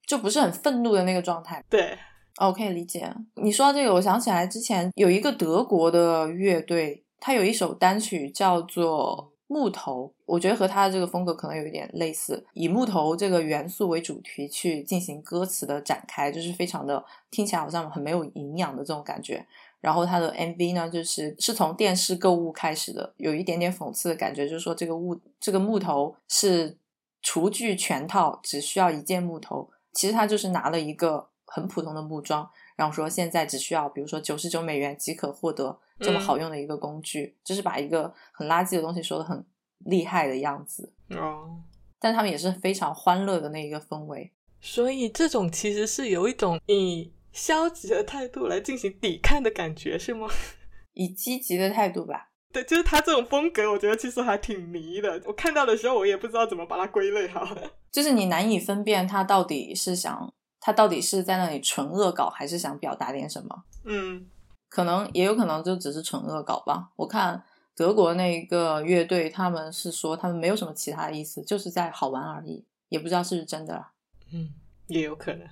[0.07, 1.63] 就不是很愤怒的那个状态。
[1.69, 1.97] 对
[2.37, 3.11] ，o k 理解。
[3.41, 7.04] 你说到这个，我想起来之前有一个德国的乐队。
[7.19, 19.45] 他有一首单曲叫做《木头》，我觉得和他的这个风格可能有一点类似，以木头这个元素为主题去进行歌词的展开，就是非常的听起来好像很没有营养的这种感觉。
[19.81, 26.75] 然后他的 MV 呢，就是是从电视购物开始的，有一点点讽刺的感觉，就是说这个物这个木头是
[27.21, 29.69] 厨具全套，只需要一件木头。
[29.93, 35.79] 其实他就是拿了一个很普通的木桩，然后说现在只需要比如说九十九美元即可获得。
[35.97, 39.45] 这么好用的一个工具，就是把一个很垃圾的东西说的很
[39.85, 41.57] 厉害的样子哦。
[41.97, 50.27] 但他们也是非常欢乐的那一个氛围，所以这种其实是有一种以消极的态度来进行抵抗的感觉，是吗？
[50.91, 52.31] 以积极的态度吧。
[52.51, 55.21] 对，就是他这种风格，我觉得其实还挺迷的。
[55.25, 57.47] 我看到的时候，我也不知道怎么把它归类好。
[57.89, 60.33] 就是你难以分辨他到底是想，
[60.65, 63.63] 他到底是在那里纯恶搞，还是想表达点什么？
[63.83, 64.25] 嗯。
[64.67, 66.89] 可能也有可能就只是纯恶搞吧。
[66.95, 67.43] 我看
[67.75, 73.85] 德国那个乐队，他们是说他们没有什么其他的意思，就是在好玩而已，也不知道是不是真的。
[74.33, 74.55] 嗯，
[74.87, 75.47] 也有可能。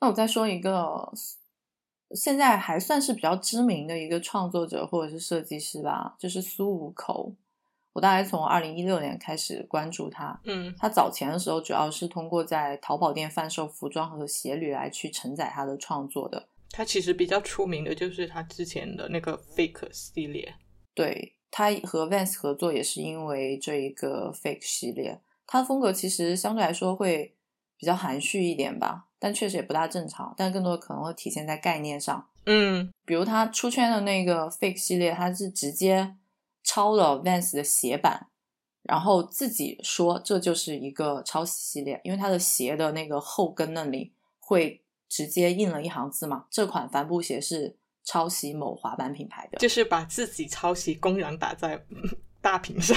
[0.00, 1.12] 那我再说一个，
[2.10, 7.32] 现在还算是比较知名的一个创作者或者是设计师吧，就是苏五口。
[7.96, 10.38] 我大概从二零一六年开始关注他。
[10.44, 16.46] 嗯，他早前的时候主要是通过在淘宝店贩售服装和鞋履来去承载他的创作的。
[16.70, 20.56] 他其实比较出名的就是他之前的那个 Fake 系列，
[20.94, 25.18] 对他和 Vans 合作也是因为这一个 Fake 系列。
[25.46, 27.34] 他的风格其实相对来说会
[27.78, 30.34] 比较含蓄一点吧，但确实也不大正常。
[30.36, 36.14] 但更多的可能会体现在概念上，嗯，比如他出圈的那个 Fake 系列，他是直接
[36.66, 38.26] 抄了 Vans 的鞋版，
[38.82, 51.86] 然后自己说这就是一个抄袭系列，因为它的鞋的那个后跟那里会直接印了一行字嘛，这款帆布鞋是抄袭某滑板品牌的，就是把自己抄袭公然打在
[52.42, 52.96] 大屏上。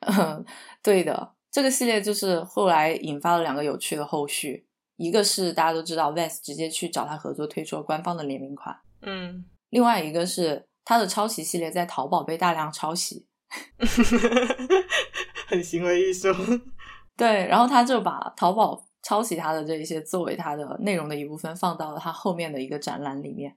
[0.00, 0.44] 嗯，
[0.82, 4.66] 对的，这个系列就是后来引发了两个有趣的后续，
[4.96, 13.26] 一个是大家都知道 Vans 直接去找他合作推出了官方的联名款，嗯，另外一个是他的抄袭系列在淘宝被大量抄袭，
[15.46, 16.28] 很行为艺术。
[17.16, 23.56] 对，然后他就把淘宝抄袭他的这一些作为他的内容的一部分放到了他后面的一个展览里面。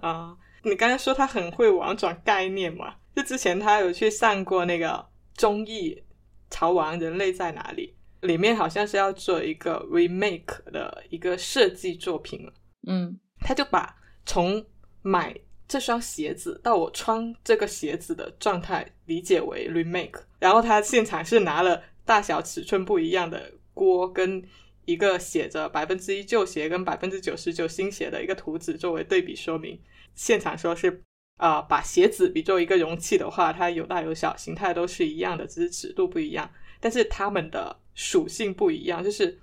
[0.00, 2.94] 啊，你刚才说他很会玩转概念嘛？
[3.14, 5.94] 就之前他有去上过那个综艺
[6.50, 7.94] 《潮玩人类在哪里》，
[8.26, 12.50] 里面好像是要做一个 remake 的一个设计作品，
[12.86, 14.64] 嗯他就把从
[15.02, 15.34] 买
[15.68, 24.42] 这双鞋子到我穿这个鞋子的状态理解为 remake，然后他现场是拿了大小尺寸不一样的锅跟
[24.84, 29.80] 一个写着百分之一旧鞋跟百分之九十九新鞋的一个图纸作为对比说明，
[30.14, 31.02] 现场说是
[31.38, 36.48] 啊、呃把鞋子比作一个容器的话，它有大有小，形态都是一样的，只是尺度不一样，
[36.78, 39.36] 但是它们的属性不一样，就是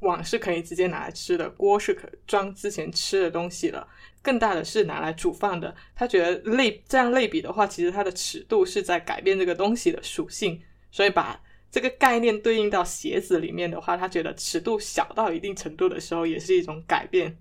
[0.00, 3.86] 碗是可以直接拿来吃的，锅是可装之前吃的东西的，
[4.26, 5.72] 更大的是拿来煮饭的。
[5.94, 10.60] 他觉得类这样类比的话，其实它的尺度是在改变这个东西的属性，
[10.90, 17.38] 所以把这个概念对应到鞋子里面的话，他觉得尺度小到一定程度的时候，也是一种改变。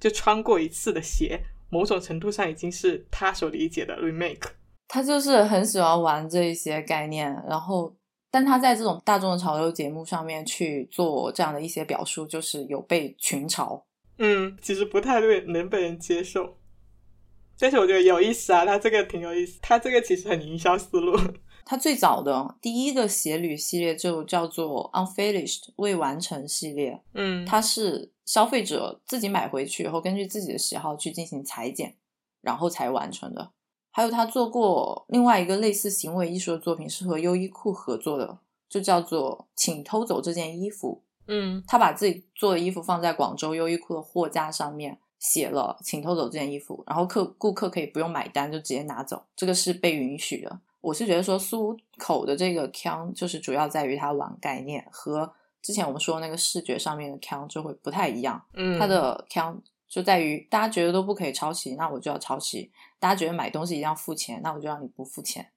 [0.00, 4.48] 就穿过一次的鞋，某种程度上已经是他所理解的 remake。
[4.88, 7.94] 他就是很喜欢玩这一些概念，然后，
[8.30, 13.80] 但他在这种大众的潮流节目上面去做这样的一些表述，就是有被群嘲。
[14.18, 16.56] 嗯，其实不太对能被人接受，
[17.58, 21.18] 但是我觉得有意思啊，他这个挺有意思，他这个其实很营销思路。
[21.66, 31.96] 他最早的第一个鞋履系列就叫做 Unfinished 未完成系列，嗯，它是消费者自己买回去以后，根据自己的喜好去进行裁剪，
[32.42, 33.52] 然后才完成的。
[33.90, 38.38] 还有他做过另外一个类似行为艺术的作品，是和优衣库合作的，
[38.68, 41.02] 就叫做“请偷走这件衣服”。
[41.26, 50.60] 嗯他把自己做的衣服放在广州优衣库的货架上面，写了“请偷走这件衣服”，然后客顾客可以不用买单就直接拿走，这个是被允许的。
[50.80, 58.44] 我是觉得说苏口的这个腔就是主要在于他玩概念，和之前我们说那个视觉上面的腔就会不太一样。
[58.52, 59.58] 嗯，他的腔
[59.88, 65.48] 就在于大家觉得都不可以抄袭，那我就要抄袭；大家觉得买东西一定要付钱，那我就让你不付钱。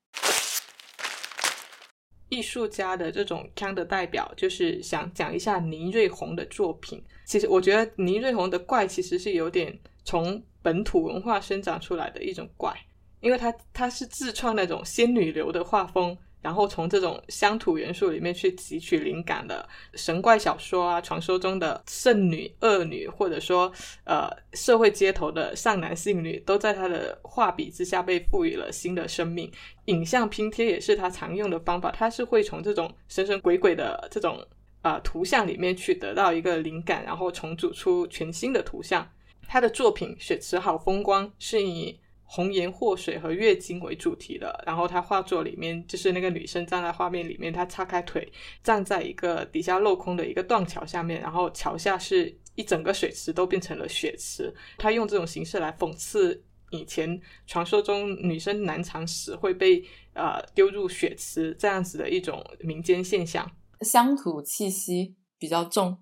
[2.29, 7.03] 艺术家的这种腔的代表，就是想讲一下倪瑞红的作品。
[7.25, 12.73] 其实我觉得倪瑞红的怪其实是有点从本土文化生长出来的一种怪，
[13.21, 16.17] 因为他他是自创那种仙女流的画风，
[16.47, 23.69] 然后从这种乡土元素里面去汲取灵感的神怪小说啊，传说中的圣女、恶女，或者说
[24.05, 29.51] 呃社会街头的善男信女，都在他的画笔之下被赋予了新的生命。
[29.87, 34.41] 影像拼贴也是他常用的方法，他是会从这种神神鬼鬼的这种
[34.83, 39.05] 呃图像里面去得到一个灵感，然后重组出全新的图像。
[39.49, 59.81] 他的作品《雪池好风光》是以红颜祸水和月经为主题的，然后他画作里面就是那个女生站在画面里面，她叉开腿站在一个底下镂空的一个断桥下面，然后桥下是一整个水池都变成了血池，他用这种形式来讽刺以前传说中女生难产时会被
[60.13, 63.49] 呃丢入血池这样子的一种民间现象。
[63.81, 65.97] 乡土气息比较重，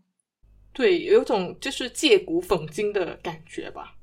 [0.74, 3.96] 对，有种就是借古讽今的感觉吧。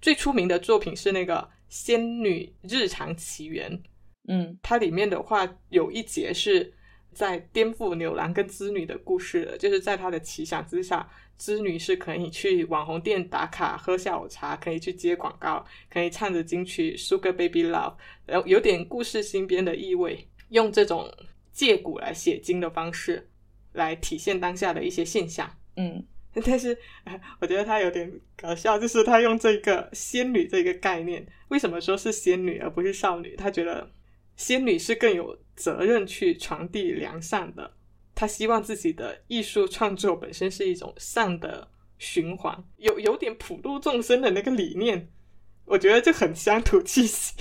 [0.00, 1.36] 最出名的作品是那个
[1.72, 3.72] 《仙女日常奇缘》，
[4.28, 6.70] 嗯它里面的话有一节是
[7.14, 11.08] 在颠覆牛郎跟织女的故事的，就是在他的奇想之下，
[11.38, 17.94] 织女是可以去网红店打卡喝下午茶，可以去接广告，可以唱着金曲《Sugar Baby Love》，
[18.26, 21.10] 然后有点故事新编的意味，用这种
[21.52, 23.26] 借古来写今的方式
[23.72, 25.50] 来体现当下的一些现象。
[25.76, 26.04] 嗯
[26.34, 26.76] 但是，
[27.40, 33.36] 我觉得他有点搞笑，就是他用这个仙女这个概念，为什么说是仙女而不是少女？
[33.36, 33.90] 他觉得
[34.36, 37.74] 仙女是更有责任去传递良善的，
[38.14, 41.68] 他希望自己的艺术创作本身是一种善的
[41.98, 45.10] 循环，有有点普度众生的那个理念，
[45.66, 47.34] 我觉得就很乡土气息。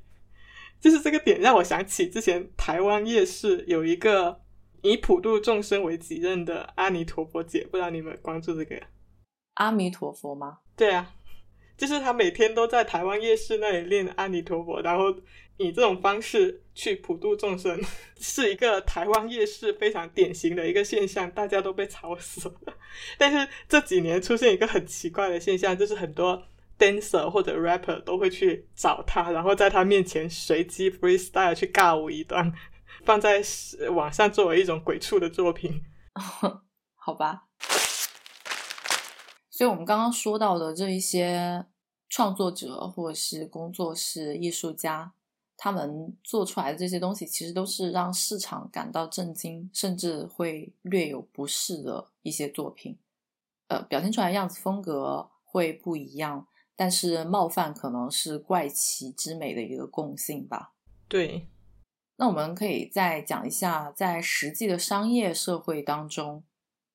[0.80, 4.40] 就是这个点让我想起之前台湾夜市有一个
[4.86, 8.80] 以普度众生为己任的阿弥陀佛节，不知道你们关注这个？
[9.54, 10.58] 阿弥陀佛吗？
[10.76, 11.12] 对啊，
[11.76, 15.12] 就是他每天都在台湾夜市那里练阿弥陀佛，然后
[15.56, 17.80] 以这种方式去普度众生，
[18.20, 22.74] 是一个台湾夜市非常典型的一个现象，大家都被吵死了。
[23.18, 26.40] 但是这几年出现一个很奇怪的现象，就是很多
[26.78, 32.52] dancer 或者 rapper 都会去找他，然后在他面前随机 freestyle 去尬舞一段，
[33.06, 33.40] 放在
[33.94, 35.80] 网上作为一种鬼畜的作品。
[36.96, 37.44] 好吧。
[39.48, 41.64] 所以，我们刚刚说到的这一些
[42.10, 45.12] 创作者或者是工作室艺术家，
[45.56, 52.98] 他们做出来的这些东西，其实都是让市场感到震惊，甚至会略有不适的一些作品。
[53.68, 56.46] 呃，表现出来样子风格会不一样，
[56.76, 60.74] 但是冒犯可能是怪奇之美的一个共性吧。
[61.08, 61.48] 对。
[62.16, 66.42] 那我们可以再讲一下，在实际的商业社会当中。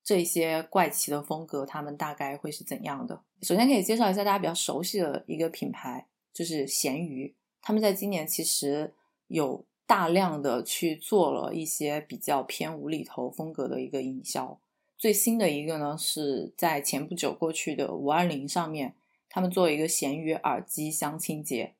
[0.04, 3.22] 这些怪奇的风格，他们大概会是怎样的？
[3.44, 7.36] 首先可以介绍一下大家比较熟悉的一个品牌，就是咸鱼。
[7.62, 8.92] 他们在今年其实
[9.28, 14.60] 有大量的去做了一些比较偏无厘头风格的一个营销。
[14.98, 18.96] 最新的一个呢，是在前不久过去的五二零上面，
[19.30, 21.76] 他们做一个咸鱼耳机相亲节，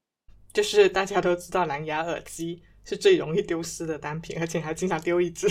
[0.54, 5.47] 就是大家都知道蓝牙耳机是最容易丢失的单品，而且还经常丢一只。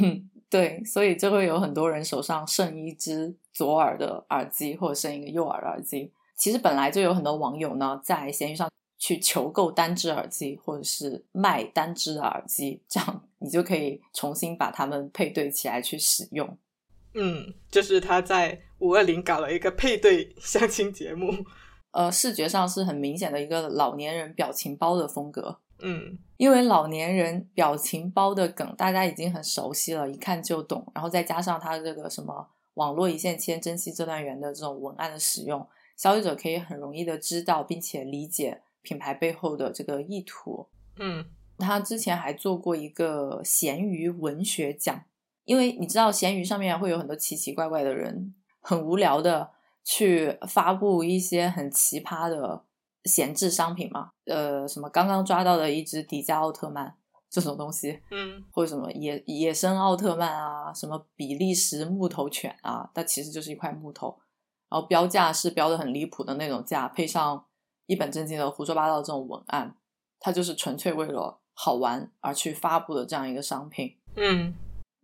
[0.50, 6.12] 对，所以就会有很多人手上剩一只左耳的耳机，或者剩一个右耳的耳机。
[6.36, 8.68] 其实本来就有很多网友呢，在闲鱼上
[8.98, 16.58] 去求购单只耳机，或者是卖单只的耳机，这样你就可以重新把它们配对起来去使用。
[17.14, 21.32] 嗯，就是他在五二零搞了一个配对相亲节目，
[21.92, 25.58] 呃，视觉上是很明显的一个老年人表情包的风格。
[25.82, 30.86] 嗯，因为老年人表情包的梗大家已经很熟悉了，一看就懂。
[30.94, 35.66] 然后再加上他这个什么网络一线牵，珍惜这段缘的这种文案的使用，
[35.96, 40.66] 消费者可以很容易的知道并且理解品牌背后的这个意图。
[40.98, 41.24] 嗯，
[41.58, 45.02] 他之前还做过一个咸鱼文学奖，
[45.44, 49.50] 因为你知道咸鱼上面会有很多奇奇怪怪的人，很无聊的
[49.84, 52.64] 去发布一些很奇葩的。
[53.04, 56.94] 闲置商品嘛，呃，什么刚刚抓到的一只迪迦奥特曼
[57.30, 64.18] 这种东西，嗯， 或者什么野野生奥特曼啊，什么比利时木头犬啊，它其实就是一块木头，
[64.68, 67.44] 然后标价是标的很离谱的那种价，配上
[67.86, 69.74] 一本正经的胡说八道这种文案，
[70.18, 73.96] 它就是纯粹为了好玩而去发布的这样一个商品。
[74.16, 74.54] 嗯，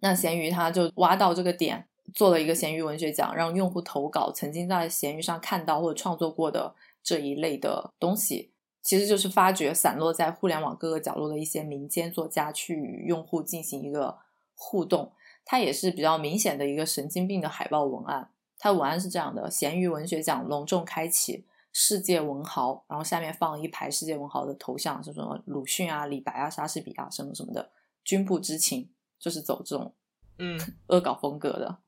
[0.01, 6.75] 那闲鱼它就挖到这个点，做了一个闲鱼文学奖，让用户投稿曾经在闲鱼上看到或者创作过的。
[7.07, 8.53] 这一类的东西，
[8.83, 14.19] 其实就是发掘散落在互联网各个角落的一些民间作家，去与用户进行一个
[14.57, 15.13] 互动。
[15.45, 18.33] 它也是比较明显的一个神经病的海报文案。
[18.59, 27.71] 它文案是这样的：咸鱼文学奖隆重开启，世界文豪，然后下面放一排世界文豪的头像，是什么鲁迅啊、李白啊、莎士比亚什么什么的。
[28.03, 28.91] 君不知情，
[29.21, 29.95] 就是走这种
[30.39, 31.79] 嗯恶搞风格的，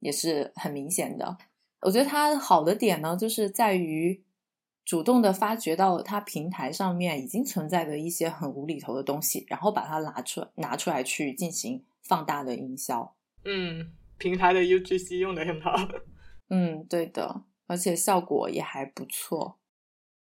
[0.00, 1.38] 也是很明显的。
[1.82, 4.24] 我觉得它好的点呢，就是在于。
[4.88, 13.14] 主动的发掘到它平台上面已经存在的一些很无厘头的东西，然后把它拿出拿出来去进行放大的营销。
[13.44, 15.74] 嗯，平台的 UGC 用的很好。
[16.48, 19.58] 嗯，对的，而且效果也还不错。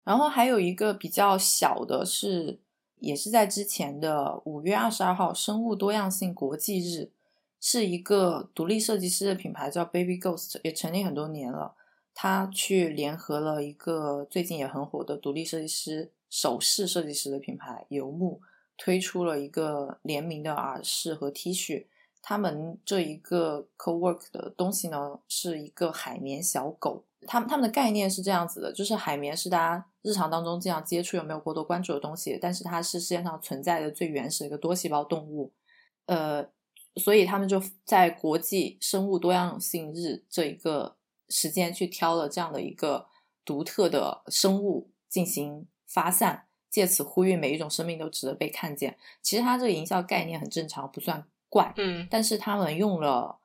[0.03, 2.59] 然后还有一个比较小的是，
[3.01, 7.13] 也是在之前的五月二十二号生物多样性国际日，
[7.61, 11.75] 是一个独立设计师的品牌叫 Baby Ghost，也成立很多年了。
[12.21, 18.41] 他去联合了一个最近也很火的独立设计师、首饰设计师的品牌游牧，
[18.77, 21.87] 推出了一个联名的耳饰和 T 恤。
[22.21, 27.05] 他们这一个 co-work 的东西呢，是一个海绵小狗。
[27.25, 35.53] 他们他们的概念是这样子的，就是海绵是大家日常当中经常接触又没有过多关注的东西，但是它是世界上存在的最原始的一个多细胞动物。
[36.07, 36.45] 呃，
[36.97, 40.98] 所以他们就在国际生物多样性日这一个。
[41.29, 43.07] 时间去挑了这样的一个
[43.45, 48.99] 独特的生物进行发散，借此呼吁每一种生命都值得被看见。
[49.22, 51.72] 其实它这个营销概念很正常，不算怪。
[51.76, 53.39] 嗯，但是他们用了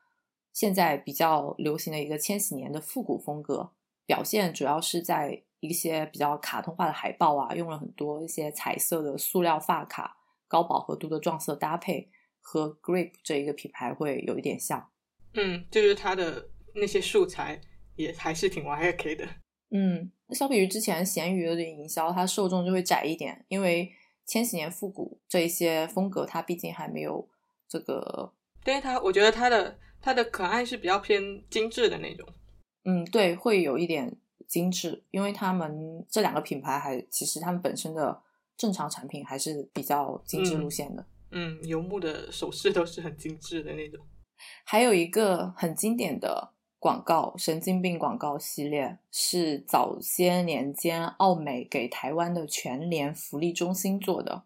[0.51, 3.71] 现在比较流行的一个千禧年的复古风格，
[4.05, 10.17] 表现主要是在一些比较卡通化的海报啊，用了很多一些彩色的塑料发卡，
[10.47, 12.09] 高饱和度的撞色搭配，
[12.41, 14.89] 和 Grape 这一个品牌会有一点像。
[15.34, 17.61] 嗯，就是它的那些素材。
[17.95, 19.27] 也还是挺 Y K 的，
[19.71, 23.91] 嗯，相比于之前闲鱼的这营销，它受众就会窄一点，因为
[24.25, 27.27] 千禧年复古这一些风格，它毕竟还没有
[27.67, 28.33] 这个。
[28.63, 32.27] 但是它，我觉得它的它的可爱是比较偏精致的那种。
[32.85, 34.15] 嗯，对，会有一点
[34.47, 38.21] 精致，因为他们这两个品牌还其实他们本身的
[38.57, 41.05] 正常产品还是比较精致路线的。
[41.31, 43.99] 嗯，游牧的首饰都是很精致的那种。
[44.65, 46.53] 还有一个很经典的
[46.84, 54.43] 广告，神经病广告系列，是早些年间奥美给台湾的全联福利中心做的，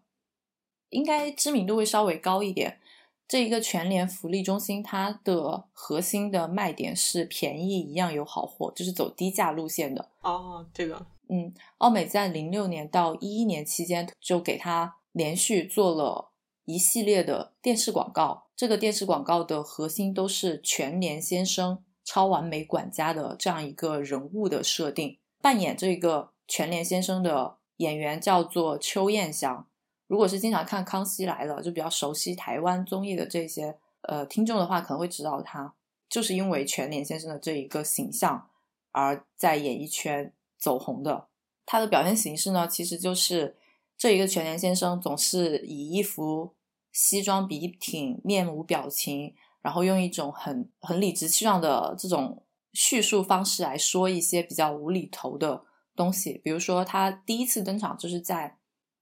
[0.90, 2.78] 应该知名度会稍微高一点。
[3.26, 10.08] 这一个全联福利中心，它的核心的卖点是便宜一样有好货，就是走低价路线的。
[10.20, 16.30] 哦，这个，嗯，奥美在零六年到一一年期间就给他连续做了
[16.66, 18.44] 一系列的电视广告。
[18.54, 25.18] 这个电视广告的核心都是全联先生超完美管家的这样一个人物的设定。
[25.42, 29.66] 扮演这个全联先生的演员叫做邱彦祥。
[30.06, 35.74] 如果是经常看《康熙来了》就比较熟悉台湾综艺的这些呃听众的话，可能会知道他
[36.08, 38.48] 就是因为全联先生的这一个形象
[38.92, 41.26] 而在演艺圈走红的。
[41.66, 43.54] 他的表现形式呢，其实就是
[43.98, 46.54] 这一个全联先生总是以一副
[46.90, 56.40] 西装笔挺、面无表情，然后用一种很很理直气壮的这种叙述方式来说一些比较无厘头的东西。
[56.44, 58.56] 比如说，他第一次登场就是在。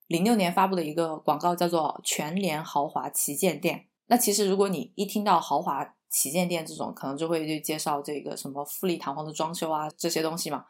[0.07, 3.87] 零六年发布的一个广告叫做“全联豪华旗舰店”。
[4.07, 10.63] 那其实如果你一听到豪华旗舰店这种，可能就会去介绍这个什么富丽堂皇的装修啊这些东西嘛。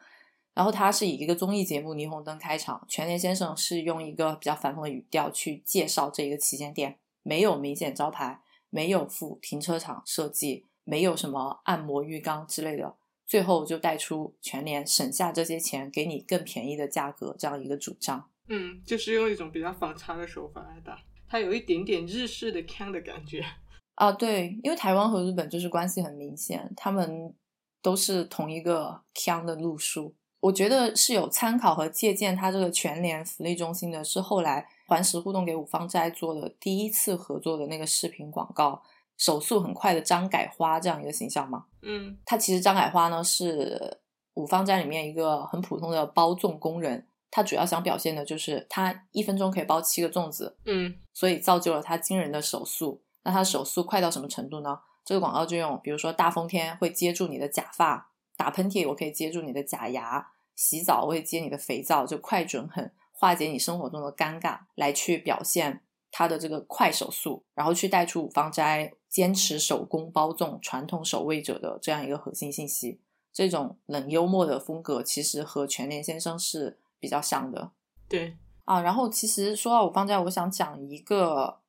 [0.54, 12.96] 然后他是以一个综艺节目《霓虹灯》开场，全联先生是用一个比较反讽的语调去介绍这一个旗舰店，没有明显招牌，没有附停车场设计，没有什么按摩浴缸之类的，
[13.26, 18.30] 最后就带出全联省下这些钱，给你更便宜的价格这样一个主张。
[18.48, 20.98] 嗯，就是用一种比较反差的手法来打，
[21.28, 23.44] 它有一点点日式的腔的感觉
[23.96, 24.10] 啊。
[24.10, 27.34] 对，因为台湾和日本就是关系很明显，他们
[27.82, 30.14] 都是同一个腔的路数。
[30.40, 38.82] 我觉得是有参考和借鉴他这个全联福利中心的，是后来环石互动给五芳斋做的第一次合作的那个视频广告，
[39.18, 41.66] 手速很快的张改花这样一个形象嘛。
[41.82, 44.00] 嗯，他其实张改花呢是
[44.34, 47.06] 五芳斋里面一个很普通的包粽工人。
[47.30, 53.02] 他主要想表现的就是他一分钟可以包七个粽子，嗯，所以造就了他惊人的手速。
[53.22, 54.80] 那他手速快到什么程度呢？
[55.04, 60.26] 这个广告就用，比如说大风天会接住你的假发，打喷嚏我可以接住你的假牙，
[60.56, 73.00] 洗澡我会接你的肥皂，就快准狠，化解你生活中的尴尬，来去表现他的这个快手速，然后去带出五芳斋坚持手工包粽、传统守卫者的这样一个核心信息。
[73.32, 76.78] 这种冷幽默的风格，其实和全联先生是。
[77.00, 77.70] 比较像的，
[78.08, 81.60] 对啊，然后其实说到五芳斋，我想讲一个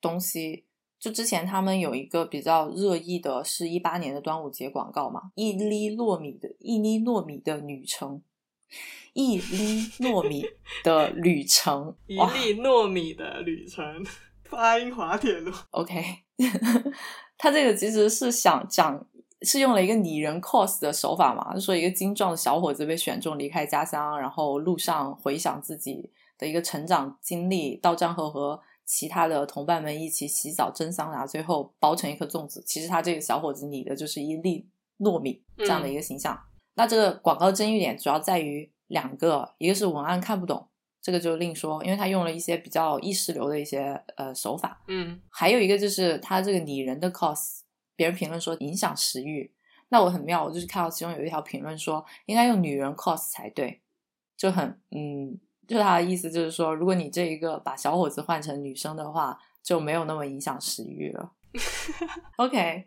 [0.00, 0.64] 东西，
[0.98, 8.20] 就之前他们有一个比较热议的，是一八年的端午节广告嘛，一粒糯米的一粒糯米的旅程，
[9.12, 10.44] 一粒糯米
[10.82, 14.04] 的旅程， 一粒糯米的旅程，
[14.44, 16.02] 发音滑铁卢，OK，
[17.36, 19.06] 他这个其实是想讲。
[19.44, 21.52] 是用了一个拟人 cos 的手法嘛？
[21.52, 26.08] 就说一个精壮的小伙子被选中离开家乡，然后路上回想自己
[26.38, 32.62] 的一个成长经历，到站后和其他的同伴们一起洗澡蒸桑拿，最后包成一颗粽子。
[32.64, 34.64] 其实他这个小伙子拟的就是一粒
[35.00, 36.38] 糯米这样的一个形象。
[36.74, 40.68] 那这个广告争议点主要在于两个，一个是文案看不懂，
[41.00, 44.82] 这个就另说，因为他用了一些比较意识流的一些呃手法。
[44.88, 47.60] 嗯，还有一个就是他这个拟人的 cos。
[47.94, 49.52] 别人评论说影响食欲，
[49.90, 53.82] 那我很妙，我就是看到其中有一条评论说应该用女人 cos 才对，
[54.34, 61.32] 就很嗯，就他的意思就是说，如果你这一个把小伙子换成女生的话，就没有那么影响食欲了。
[62.38, 62.86] OK，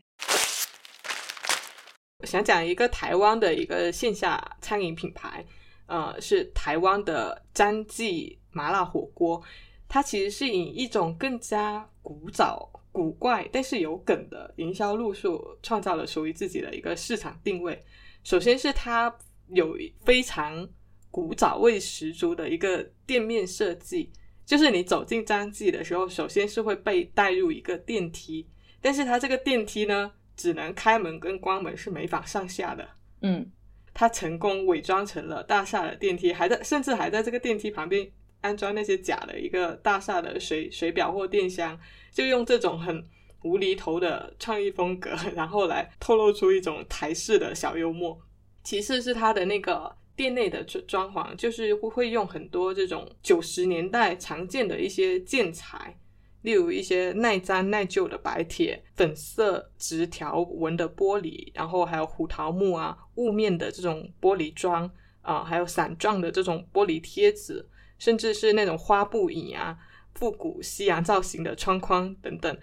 [2.23, 5.45] 想讲一个台湾的一个线下餐饮品牌，
[5.85, 9.41] 呃，是台湾的张记麻辣火锅，
[9.87, 12.71] 它其实是以一种更加古早。
[12.91, 17.83] 古怪但是有梗的营销路数，创造了属于自己的一个市场定位。
[18.23, 19.13] 首先是它
[19.49, 20.65] 有非常
[21.11, 24.09] 古早味十足的一个店面设计，
[24.45, 28.47] 就是你走进张记的时候，首先是会被带入一个电梯，
[28.79, 32.87] 但是它这个电梯呢，只能开门跟关门是没法上下的。
[33.21, 33.51] 嗯，
[33.93, 38.09] 他成功伪装成了大厦的电梯，还在甚至还在这个电梯旁边
[38.41, 41.79] 安装那些假的一个大厦的水水表或电箱。
[42.11, 43.05] 就用这种很
[43.43, 48.17] 无厘头的创意风格，然后来透露出一种台式的小幽默。
[48.63, 55.97] 其次是他的那个店内的装装潢，就是会用很多这种九十年代常见的一些建材，
[56.45, 64.87] 例如一些耐脏耐旧的白铁、粉色直条纹的玻璃，然后还有胡桃木啊、雾面的这种玻璃装
[65.23, 67.67] 啊，还有伞状的这种玻璃贴纸，
[67.97, 69.75] 甚至是那种花布椅啊、
[70.13, 72.55] 复古西洋造型的窗框等等。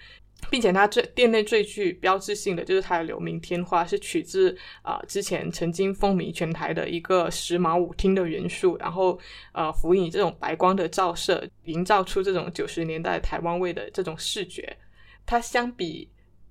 [0.52, 9.18] 并且它最店内最具标志性的就是它的流明天花，是取自啊、之前曾经风靡全台的一个时髦舞厅的元素，然后
[9.52, 14.76] 呃辅以这种白光的照射，营造出这种九十年代台湾味的这种视觉。
[15.24, 16.06] 它相比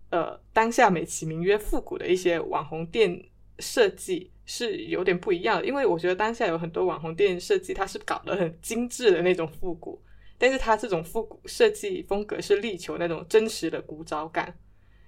[0.10, 3.24] 呃当下美其名曰复古的一些网红店
[3.60, 10.02] 设计是有点不一样的，因为我觉得当下有很多网红店设计，它是搞得很精致的那种复古。
[10.42, 14.58] 但是它这种复古设计风格是力求那种真实的古早感，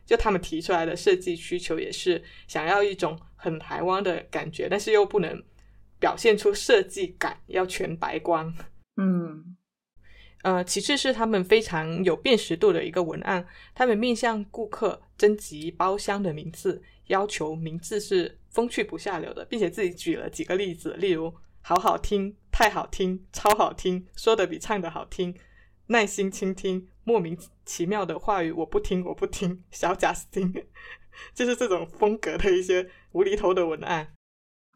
[0.06, 5.44] 就他们提出来的设计需求也是想要一种很台湾的感觉，但是又不能
[6.00, 8.54] 表现出设计感，要全白光。
[8.98, 9.58] 嗯
[10.44, 25.36] 呃，其次是他们非常有辨识度的一个文案，他们面向顾客征集包厢的名字，要求名字是风趣不下流的，并且自己举了几个例子，例如好好听、太好听、超好听、说的比唱的好听、
[25.88, 27.36] 耐心倾听、莫名
[27.66, 30.54] 其妙的话语我不听我不听、小贾斯汀，
[31.34, 34.14] 就是这种风格的一些无厘头的文案。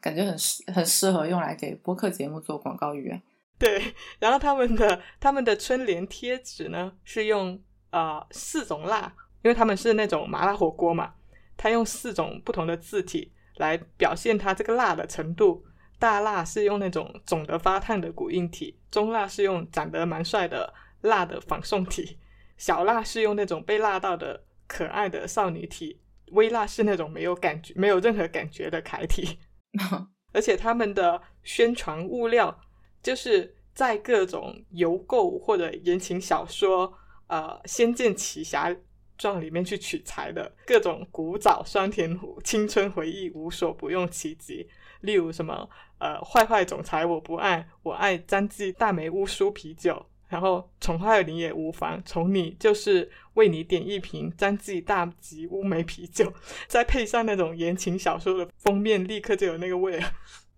[0.01, 3.21] 感觉很适很适合用来给播客节目做广告语啊。
[3.59, 7.61] 对，然后他们的他们的春联贴纸呢是用
[7.91, 9.13] 呃四种辣，
[9.43, 11.13] 因为他们是那种麻辣火锅嘛，
[11.55, 15.63] 他用四种不同的字体来表现它这个辣的程度。
[15.99, 22.17] 大辣是用那种肿得发烫的古印体，中辣是用长得蛮帅的辣的仿宋体，
[22.57, 25.99] 小辣是用那种被辣到的可爱的少女体，
[26.31, 29.39] 微辣是那种没有感觉、没有任何感觉的楷体。
[30.33, 32.59] 而且他们的宣传物料
[33.01, 36.93] 就是在各种邮购或者言情小说、
[37.27, 38.75] 呃《仙剑奇侠
[39.17, 44.67] 传》里面去取材的各种古早酸甜苦青春回忆，无所不用其极。
[45.01, 50.05] 例如什么呃，坏坏总裁我不爱，我爱詹记大梅乌苏啤酒。
[50.27, 56.33] 然后宠坏你也无妨，宠你就是为你点一瓶詹记大吉乌梅啤酒，
[56.67, 60.11] 再配上那种言情小说的封面，立刻就有那个味了。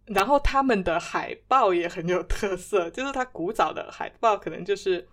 [0.06, 5.08] 然后他们的海报也很有特色，就是它古早的海报可能就是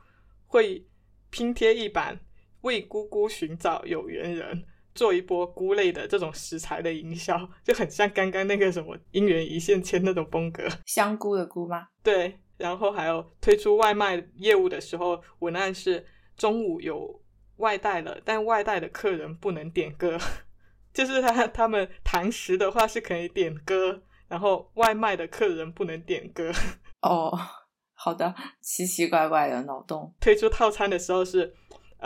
[0.47, 0.87] 会
[1.29, 2.19] 拼贴一版
[2.67, 4.65] “为姑姑寻找有缘人”，
[4.95, 10.65] 做一波菇类的这种食材的营销，就很像刚刚那个什么姻缘一线牵那种风格。
[10.85, 11.89] 香菇的菇吗？
[12.03, 16.05] 对，然后还有推出外卖业务的时候，文案是
[16.37, 17.23] 中午有
[17.59, 20.19] 外带了，但外带的客人不能点歌，
[20.93, 26.51] 就是他他们堂食的话是可以点歌，然后外卖的客人不能点歌。
[27.03, 27.39] 哦，
[27.93, 30.15] 好的，奇奇怪怪的脑洞。
[30.19, 31.55] 推出套餐的时候是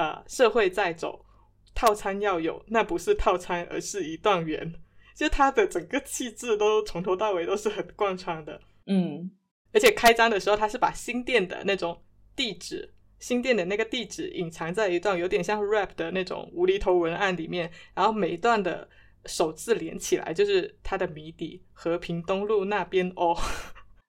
[0.00, 1.26] 呃社会在走，
[1.74, 4.72] 套餐要有，那不是套餐，而是一段缘。
[5.14, 8.58] 就他的整个气质都从头到尾都是很贯穿的。
[8.86, 9.30] 嗯，
[9.74, 12.02] 而且开张的时候，他是把新店的那种
[12.34, 18.88] 地址，新店的那个地址隐藏在一段有点像 rap 的那种无厘头文案里面，然后每一段的
[19.26, 23.36] 首字连起来就是它的谜底：和平东路那边哦。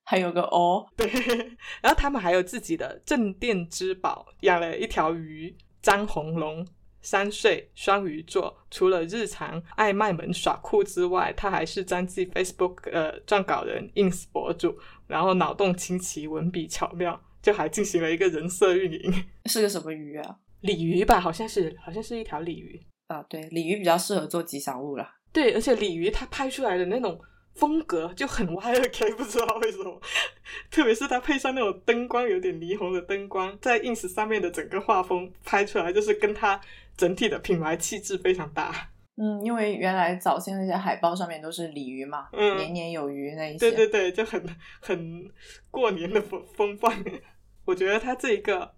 [0.03, 1.07] 还有个哦，对，
[1.81, 6.65] 然后他们还有自己的镇店之宝，养了一条鱼张红龙。
[7.03, 14.77] 三岁双鱼座，除了日常爱卖萌耍酷之外，他还是张记 Facebook 呃撰稿人、ins 博主，
[15.07, 19.11] 然后脑洞清奇，文笔巧妙，就还进行了一个人设运营。
[19.45, 20.38] 是个什么鱼啊？
[20.59, 22.79] 鲤鱼吧，好像是，好像是一条鲤鱼。
[23.07, 25.15] 啊，对，鲤鱼比较适合做吉祥物啦。
[25.34, 27.19] 对，而且鲤鱼它拍出来的那种
[27.55, 30.01] 风格就很 Y2K，不知道为什么，
[30.71, 36.59] 特别是它配上那种灯光有点霓虹的灯光，在 ins 上面的整个画风拍出来，就是跟它
[36.97, 38.89] 整体的品牌气质非常搭。
[39.17, 43.59] 嗯，因为原来早先那些海报上面都是鲤鱼嘛，嗯年年有余那一些。
[43.59, 44.43] 对对对，就很
[44.79, 45.29] 很
[45.69, 47.03] 过年的风风范。
[47.65, 48.73] 我觉得它这一个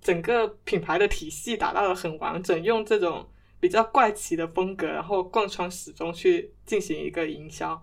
[0.00, 3.26] 整个品牌的体系打造的很完整，用这种
[3.58, 7.82] 比较怪奇的风格，然后贯穿始终去进行一个营销，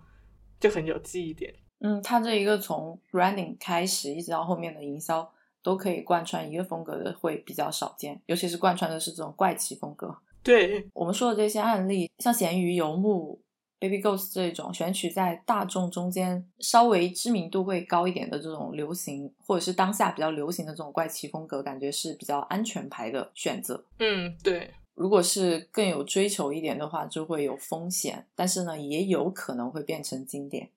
[0.60, 1.54] 就很有记忆点。
[1.80, 5.30] 嗯，它这一个从 branding 开始一直到后面的营销
[5.64, 10.16] 都可以贯穿一个风格的，会比较少见，尤其是贯穿的是这种怪奇风格。
[10.44, 13.42] 对，我们说的这些案例，像咸鱼、游牧、
[13.80, 23.86] Baby Ghost 这种选取在大众中间稍微知名度会高一点的这种流行，或者是当下比较流行的这种怪奇风格，感觉是比较安全牌的选择。
[24.00, 24.70] 嗯，对，
[25.00, 30.70] 如果是更有追求一点的话，就会有风险，但是呢，也有可能会变成经典，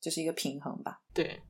[0.00, 1.02] 就是一个平衡吧。
[1.12, 1.42] 对，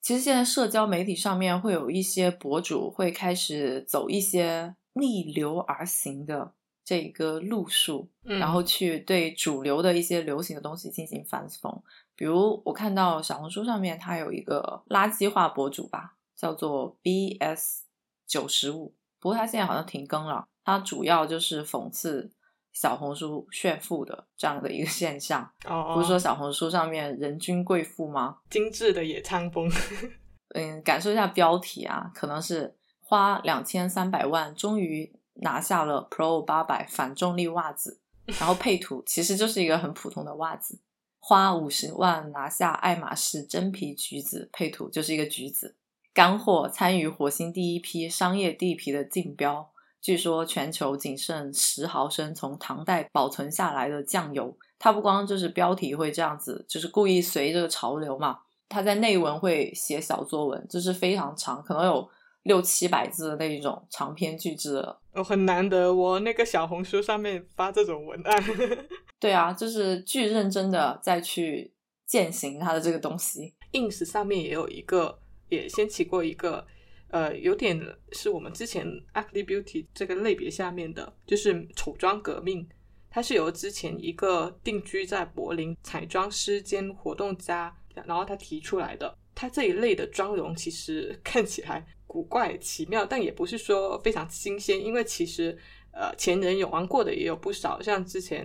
[0.00, 6.52] 其实现在社交媒体上面会有一些博主会开始走一些逆流而行的
[6.84, 11.82] 这个路数，嗯然后去对主流的一些流行的东西进行反讽。
[12.14, 17.82] 比如我看到小红书上面它有一个垃圾话博主吧，叫做 BS
[18.24, 20.46] 九十五，不过他现在好像停更了。
[20.64, 22.30] 他主要就是讽刺
[22.72, 25.50] 小红书炫富的这样的一个现象。
[25.66, 28.36] 哦，不是说小红书上面人均贵妇吗？
[28.50, 29.68] 精致的野餐风，
[30.54, 35.10] 嗯，感受一下标题啊，可能是花两千三百万终于
[35.40, 40.78] 拿下了 Pro 八百反重力袜子，然后配图其实就是一个很普通的袜子。
[41.20, 45.76] 花五十万拿下爱马仕真皮橘子，配图就是一个橘子。
[46.18, 54.52] 干货参与火星第一批商业地皮的竞标，据说全球仅剩十毫升从唐代保存下来的酱油。
[54.80, 58.40] 它不光就是标题会这样子，就是故意随这个潮流嘛。
[58.68, 62.10] 它在内文会写小作文，就是非常长，可能有
[62.42, 64.98] 六七百字的那一种长篇巨制的。
[65.12, 68.44] 我很难得，我那个小红书上面发这种文案。
[69.20, 71.72] 对啊，就是巨认真的再去
[72.04, 73.54] 践行它的这个东西。
[73.70, 76.66] ins 上面也有一个，也掀起过一个，
[77.08, 77.80] 呃，有点
[78.12, 82.68] 是我们之前 ugly beauty 这个类别下面的，就是丑妆革命。
[83.10, 89.16] 它是由之前一个定居在柏林彩妆师兼活动家，然后他提出来的。
[89.34, 95.56] 他这一类的妆容其实看起来古怪奇妙，但也不是说非常新鲜，因为其实
[95.92, 98.44] 呃前人有玩过的也有不少，像之前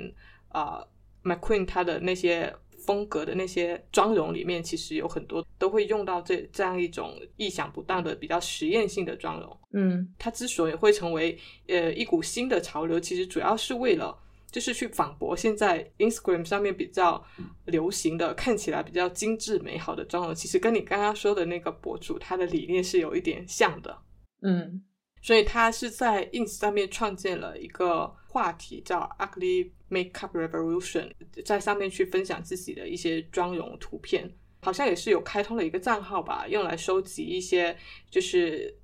[0.49, 0.81] 啊、
[1.23, 2.55] McQueen 他的那些
[2.85, 9.57] 风格的那些妆容里面，其实有很多都会用到这这样一种意想不到的比较实验性的妆容。
[9.73, 14.17] 嗯它之所以会成为呃一股新的潮流，其实主要是为了
[14.51, 17.23] 就是去反驳现在 Instagram 上面比较
[17.65, 23.97] 流行的、看起来比较精致美好的妆容，其实跟你刚刚说的那个博主他的理念是有一点像的。
[24.41, 24.83] 嗯
[25.23, 31.11] 所以他是在 ins 上面创建了一个话题叫 Ugly Makeup Revolution，
[31.45, 34.29] 在上面去分享自己的一些妆容图片，
[34.61, 37.75] 好像也是有开通了一个账号吧，用来收集一些
[38.09, 38.77] 就是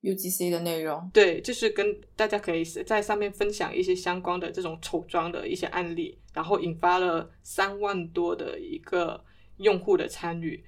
[0.00, 1.10] ，UGC 的内容。
[1.12, 9.22] 对，就是跟大家可以在上面分享一些相关的这种丑妆的一些案例，然后引发了三万多的一个
[9.58, 10.64] 用户的参与。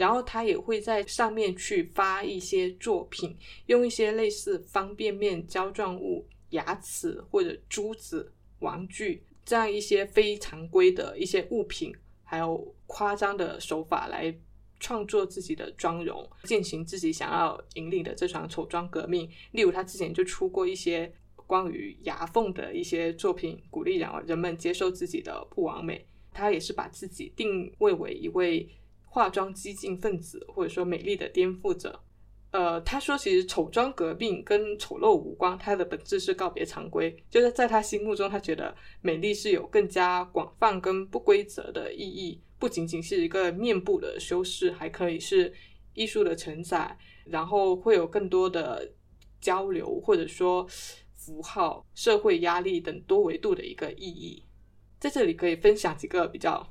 [0.00, 3.36] 然后他也会在上面去发一些作品，
[3.66, 11.94] 用一些类似方便面、胶状物、牙齿或者珠子、玩具这样一些非常规的一些物品，
[12.24, 14.34] 还有夸张的手法来
[14.78, 19.28] 创作自己的妆容，进行自己想要引领的这场丑妆革命。
[19.52, 21.12] 例如，他之前就出过一些
[21.46, 26.06] 关于牙缝的一些作品，鼓励让人们接受自己的不完美。
[26.32, 28.66] 他也是把自己定位为一位
[29.10, 32.00] 化妆激进分子，或者说美丽的颠覆者。
[32.52, 37.16] 呃，他说，其实丑妆革命跟丑陋无关，它的本质是告别常规。
[37.28, 45.52] 就是在他心目中，他觉得美丽是有更加广泛跟不规则的意义，不仅仅是一个面部的修饰，还可以是
[45.94, 48.92] 艺术的承载，然后会有更多的
[49.40, 50.66] 交流，或者说
[51.14, 54.44] 符号、社会压力等多维度的一个意义。
[54.98, 56.68] 在这里可以分享几个比较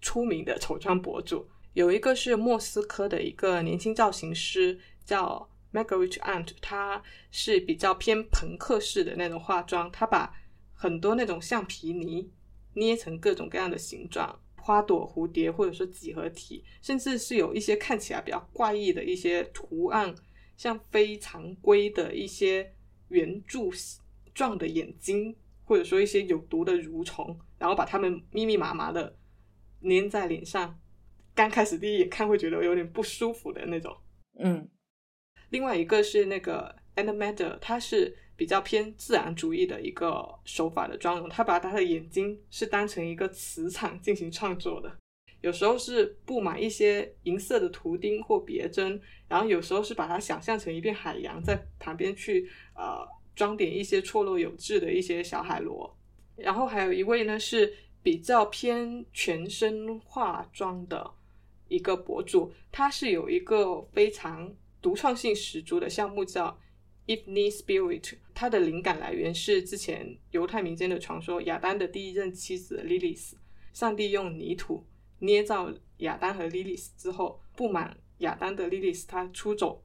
[0.00, 10.34] 出名的丑妆博主，有一个是莫斯科的一个年轻造型师，叫 Margaret Ant，他是比较偏朋克式的那种化妆，他把
[10.74, 12.28] 很多那种橡皮泥
[12.74, 20.12] 捏成各种各样的形状，花朵、蝴蝶或者说几何体，甚至是有一些看起来比较怪异的一些图案，
[20.56, 22.72] 像非常规的一些
[23.08, 23.72] 圆柱
[24.34, 29.16] 状的眼睛，或者说一些有毒的蠕虫，然后把它们密密麻麻的
[29.82, 30.76] 粘在脸上，
[31.34, 33.96] 刚开始第一眼看会觉得有点不舒服的那种。
[34.38, 34.68] 嗯
[35.50, 44.96] 另外一个是那个 Anna Mader，他是比较偏自然主义的一个手法的妆容，他把他的眼睛是当成一个磁场进行创作的，
[45.40, 53.04] 有时候是布满一些银色的图钉或别针，然后有时候是把它想象成一片海洋，在旁边去呃
[53.34, 55.92] 装点一些错落有致的一些小海螺。
[56.36, 61.10] 然后还有一位呢是比较偏全身化妆的
[61.70, 66.58] 一个博主，他是有一个非常独创性十足的项目叫
[67.06, 73.32] Ifni Spirit，它的灵感来源是之前犹太民间的传说，亚丹的第一任妻子 Lilith，
[73.72, 74.84] 上帝用泥土
[75.20, 79.82] 捏造亚当和 Lilith 之后，不满亚当的 Lilith，她出走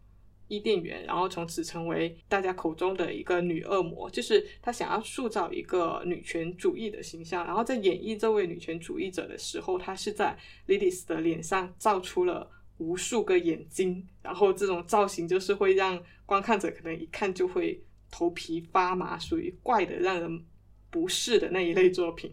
[0.47, 7.45] 伊甸园，然后从此成为大家口中的一个女恶魔，就是她想要塑造一个女权主义的形象。
[7.45, 10.37] 然后在演绎这位女权主义者的时候，她是在
[10.67, 20.45] Lilith 的脸上造出了无数个眼睛，然后这种造型就是会让观看者可能一看就会头皮发麻，属于怪的让人
[20.89, 22.31] 不适的那一类作品。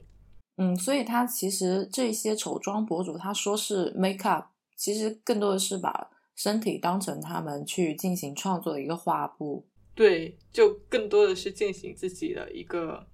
[0.57, 4.45] 嗯，所以他其实这些丑妆博主他说是 make up，
[4.77, 9.67] 其实更多的是把身体当成他们去进行创作的一个画布。
[9.95, 13.07] 对，就更多的是进行自己的一个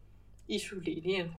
[0.46, 1.34] 艺术理念。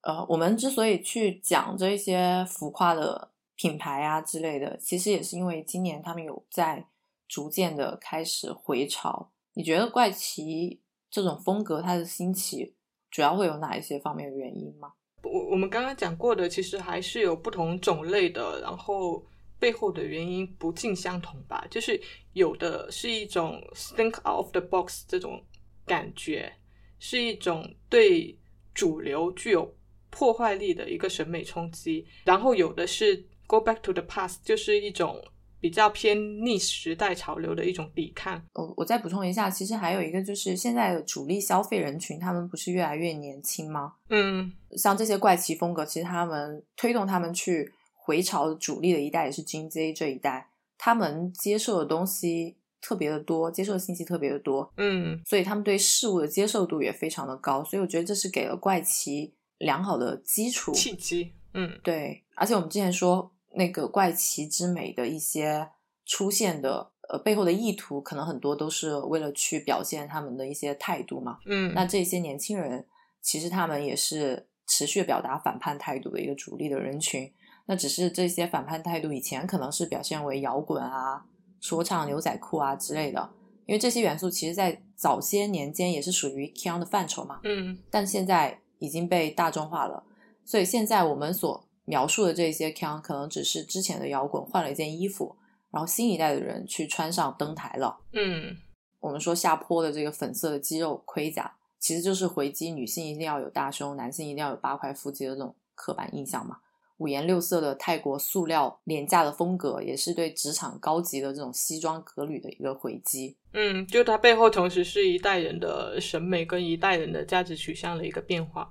[0.00, 6.86] 呃，我们之所以去讲这些浮夸的品牌啊之类的，其实也是因为今年他们有在
[7.28, 9.30] 逐渐的开始回潮。
[9.54, 10.80] 你觉得怪奇
[11.10, 12.74] 这种风格它的兴起，
[13.10, 14.94] 主要会有哪一些方面的原因吗？
[15.22, 19.22] 我我们刚刚讲过的，其实还是有不同种类的，然后
[19.62, 21.64] 背后的原因不尽相同吧。
[21.70, 22.00] 就是
[22.32, 23.62] 有的是一种
[23.96, 25.40] think out of the box 这种
[25.86, 26.52] 感觉，
[26.98, 28.36] 是一种对
[28.74, 29.72] 主流具有。
[30.14, 35.18] 破坏力的一个审美冲击，然后有的是 go back to the past，就是一种
[35.58, 38.38] 比较偏逆时代潮流的一种抵抗。
[38.52, 43.94] 我我再补充一下，其实还有一个就是现在的主力消费人群，他们不是越来越年轻吗？
[44.10, 47.72] 嗯，像这些怪奇风格，其实他们推动他们去
[48.04, 59.34] 回潮主力的一代也是 Gen Z 这一代，他们接受的东西特别的多，接受的信息特别的多，嗯，所以他们对事物的接受度也非常的高，所以我觉得这是给了怪奇。
[59.58, 60.72] 良好的基础。
[60.72, 65.68] 契机，嗯，对，而且我们之前说那个怪奇之美的一些
[66.04, 72.84] 出现的呃背后的意图，可能很多都是为了去表现他们的一些态度嘛，嗯，那这些年轻人
[73.20, 77.32] 其实他们也是持续表达反叛态度的一个主力的人群，
[77.66, 81.24] 那只是这些反叛态度以前可能是表现为摇滚啊、
[81.60, 83.30] 说唱、牛仔裤啊之类的，
[83.66, 88.58] 因为这些元素其实在早些年间也是属于 Kong 的范畴嘛，嗯，但现在。
[88.82, 90.02] 已经被大众化了，
[90.44, 95.36] 所以现在我们所描述的这些 k a n，可能只是之前的摇滚换了一件衣服，
[95.70, 98.00] 然后新一代的人去穿上登台了。
[98.12, 98.56] 嗯，
[98.98, 106.56] 我们说下坡的这个粉色的肌肉盔甲，其实就是回击女性一定要有大胸，男性一定要有八块腹肌的这种刻板印象嘛。
[107.02, 113.36] 五颜六色的泰国塑料廉价的风格，也是对职场高级的这种西装革履的一个回击。
[113.52, 118.70] 嗯，就它背后同时是一代人的审美跟一代人的价值取向的一个变化。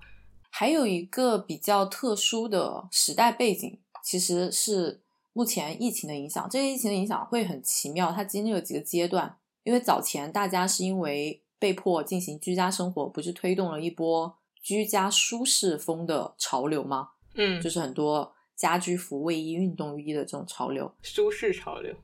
[0.50, 5.02] 还有一个比较特殊的时代背景，其实是
[5.34, 6.48] 目前疫情的影响。
[6.50, 9.38] 这个疫情的影响会很奇妙，它经历了几个阶段。
[9.64, 17.10] 因为早前大家是因为被迫进行居家生活，不是推动了一波居家舒适风的潮流吗？
[17.36, 21.96] 嗯，就是很多家居服、卫衣、运动衣的这种潮流，舒适潮流。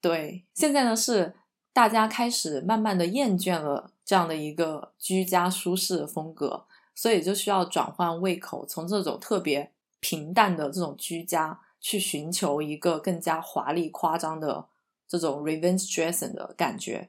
[0.00, 1.34] 对，现在呢是。
[1.74, 14.66] 大家开始慢慢的厌倦了这样的一个居家舒适的风格，所以就需要转换胃口，从这种特别平淡的这种居家，去寻求一个更加华丽夸张的
[15.08, 17.08] 这种 revenge dressing 的感觉。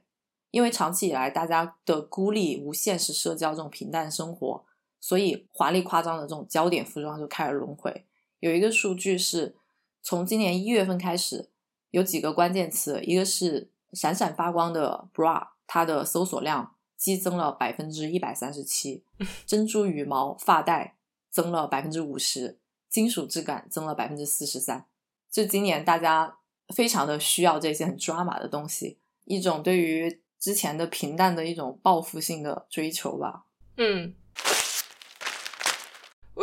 [0.52, 4.64] 因为长期以来大家的孤立、无现实社交这种平淡生活，
[5.04, 8.06] 所以华丽夸张的这种焦点服装就开始轮回。
[8.40, 9.58] 有一个数据是
[10.02, 11.50] 从今年一月份开始，
[11.92, 13.70] 有几个关键词，一个是。
[13.94, 19.04] 闪闪发光的 bra，它的搜索量激增了百分之一百三十七，
[19.46, 20.96] 珍珠羽毛发带
[21.30, 22.58] 增了百分之五十，
[22.90, 24.88] 金属质感增了百分之四十三。
[25.30, 26.40] 就今年大家
[26.74, 33.46] 非常的需要这些很抓马的东西，一种对于之前的平淡的一种报复性的追求吧。
[33.78, 34.16] 嗯。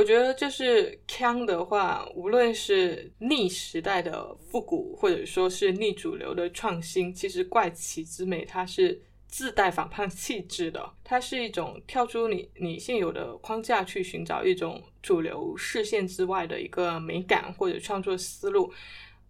[0.01, 8.99] 我觉得就是腔的话，无论是逆时代的复古，或者说是逆主流的创新，其实怪奇之美它是
[9.29, 10.91] 自带反叛气质的。
[11.05, 18.73] 它是一种跳出你你现有的框架，去寻找一种主流视线之外的一个美感或者创作思路。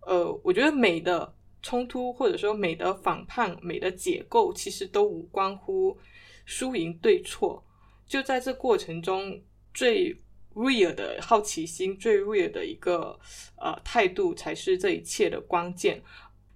[0.06, 5.98] 呃，我觉得美的冲突，或者说美的反叛、美的解构，其实都无关乎
[6.44, 7.60] 输赢对错。
[8.06, 9.42] 就在这过程中，
[9.74, 10.16] 最
[10.54, 13.18] real 的好奇心，最 real 的一个
[13.56, 16.02] 呃态度，才是这一切的关键。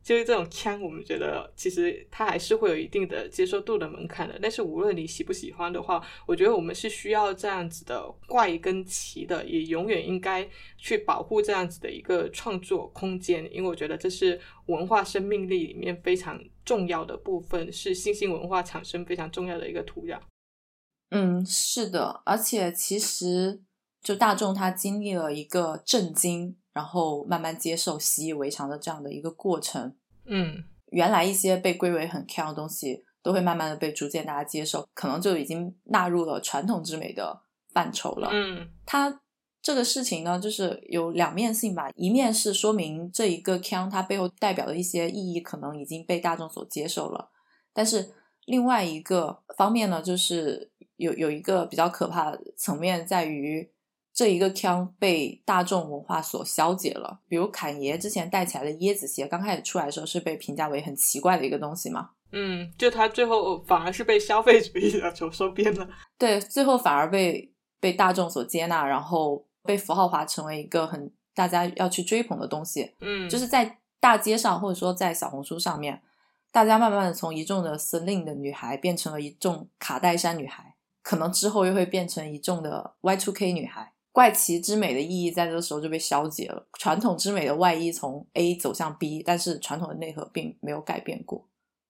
[0.03, 4.38] 就是这种腔，我们觉得其实它还是会有一定的接受度的门槛的。
[4.38, 20.20] 但是无论你喜不喜欢的话，我觉得我们是需要这样子的怪跟奇的，也永远应该去保护这样子的一个创作空间，因为我觉得这是文化生命力里面非常重要的部分，是新兴文化产生非常重要的一个土壤。
[21.12, 23.62] 嗯，是的，而且其实。
[24.05, 29.96] 就大众他经历了一个震惊，然后慢慢接受、习以为常的这样的一个过程。
[30.26, 37.40] 嗯，原来一些被归为很 can 的东西，都会慢慢的被逐渐大家接受，可能就已经纳入了传统之美的
[37.72, 38.28] 范畴了。
[38.30, 39.22] 嗯，它
[39.62, 41.90] 这个事情呢，就是有两面性吧。
[41.94, 47.30] 一面是说明这一个腔它背后代表的一些意义可能已经被大众所接受了，
[47.72, 48.12] 但是
[48.44, 53.70] 另外一个方面呢，就是有有一个比较可怕的层面在于。
[54.14, 62.10] 这一个腔被大众文化所消解了，比如侃爷之前带起来的椰子鞋，刚开始出来的时候是被评价为很奇怪的一个东西嘛？
[62.30, 65.88] 嗯，就他最后反而是被消费主义的所收编了。
[66.16, 72.94] 对，最后反而被被大众所接纳，然后被符号化成为一个很大家要去追捧的东西。
[73.00, 76.00] 嗯，就是在大街上或者说在小红书上面，
[76.52, 83.93] 大家慢慢的从一众的 slim 的女孩变成了一众卡戴珊女孩，可能之后又会变成一众的 Y2K 女孩。
[84.14, 91.44] 怪奇之美的意义在这个时候就被消解了，传统之美的外衣从 A 走向 B，但是传统的内核并没有改变过，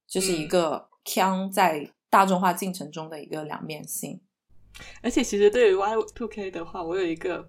[0.08, 4.18] 就是一个腔在大众化进程中的一个两面性。
[5.02, 7.46] 而且，其实对于 Y Two K 的话，我有一个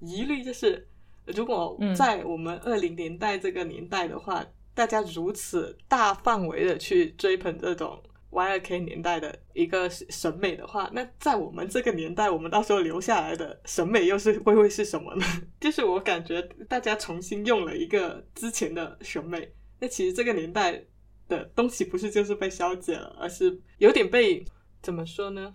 [0.00, 0.88] 疑虑，就是
[1.26, 8.02] 如果在我们二零年代这个年代的话，大家如此大范围的去追捧这种。
[8.34, 15.24] Y 二 K 年代的一个审美的话，那在我们这个年代，我们到时候留下来的审美又是会会是什么呢？
[15.60, 20.84] 就是我感觉大家重新用了一个之前的审美，那其实这个年代
[21.28, 24.44] 的东西不是就是被消解了，而是有点被
[24.82, 25.54] 怎么说呢？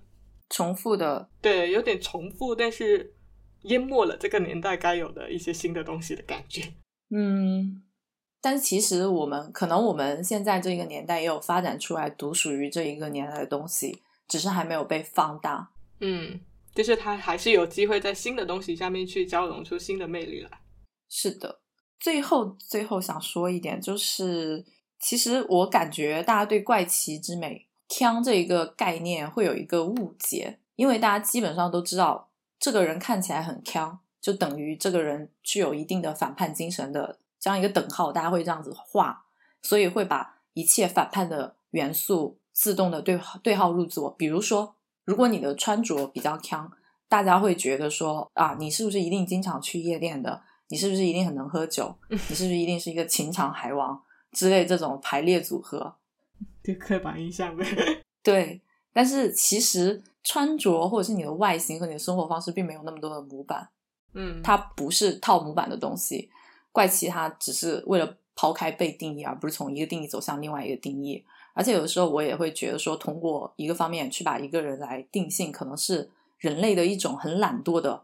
[0.50, 3.14] 重复的，对，有点重复，但是
[3.64, 6.64] 淹没了这个年代该有的一些新的东西的感觉。
[7.10, 7.84] 嗯。
[8.42, 15.70] 但是其实我们可能我们现在这个年代也有发展出来独属于这一个年代的东西，只是还没有被放大。
[16.00, 16.40] 嗯，
[16.74, 20.50] 就是它还是有机会在新的东西下面去交融出新的魅力来。
[21.10, 21.60] 是的，
[22.00, 24.64] 最后最后想说一点，就是
[25.00, 37.20] 其实我感觉大家对怪奇之美“腔”这一个概念会有一个误解，因为大家基本上都知道，这个人看起来很腔，就等于这个人具有一定的反叛精神的。
[37.40, 39.26] 这样一个等号，大家会这样子画，
[39.62, 44.12] 所以会把一切反叛的元素自动的对对号入座。
[44.12, 44.76] 比如说，
[45.06, 46.72] 如果你的穿着比较强，
[47.08, 50.42] 大家会觉得说啊，你是不是一定经常去夜店的？
[50.68, 51.96] 你是不是一定很能喝酒？
[52.10, 54.00] 你是不是一定是一个情场海王
[54.32, 55.96] 之类这种排列组合？
[56.64, 57.66] 就刻板印象呗。
[58.22, 58.62] 对，
[58.94, 63.68] 但是其实穿着或者是你的外形和你的生活方式，并没有那么多的模板。
[64.14, 66.30] 嗯，它不是套模板的东西。
[66.72, 71.26] 怪奇，它只是为了抛开被定义，而不是从一个定义走向另外一个定义。
[71.54, 78.04] 而且有的时候，我也会觉得说，通过一个方面去把一个人来定性，可能是人类的一种很懒惰的、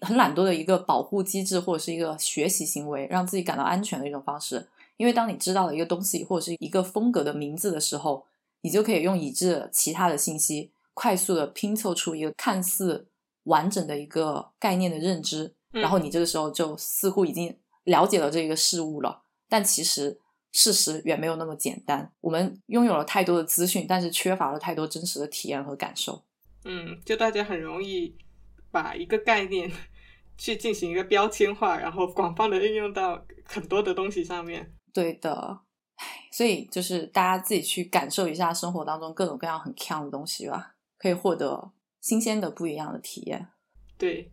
[0.00, 4.66] 很懒惰的一个保护机制，或者是一个学习行为，让自己感到安全的一种方式。
[4.96, 8.24] 因为当你知道了一个东西或者是一个风格的名字的时候，
[8.62, 13.08] 你就可以用已知其他的信息，快速的拼凑出一个看似
[13.42, 15.52] 完整的一个概念的认知。
[15.72, 17.54] 然后你这个时候就似乎已经。
[17.86, 20.20] 了解了这个事物了，但其实
[20.52, 22.12] 事实远没有那么简单。
[22.20, 26.24] 我们拥有了太多的资讯，但是缺乏了太多真实的体验和感受。
[26.64, 28.16] 嗯，就大家很容易
[28.72, 29.70] 把一个概念
[30.36, 34.74] 去进行一个标签化，然后广泛的应用到很多的东西上面。
[34.92, 35.60] 对的，
[36.32, 41.70] 所以就是大家自己去感受一下生活当中各种各样很强的东西吧，可以获得
[42.00, 43.48] 新鲜的不一样的体验。
[43.96, 44.32] 对。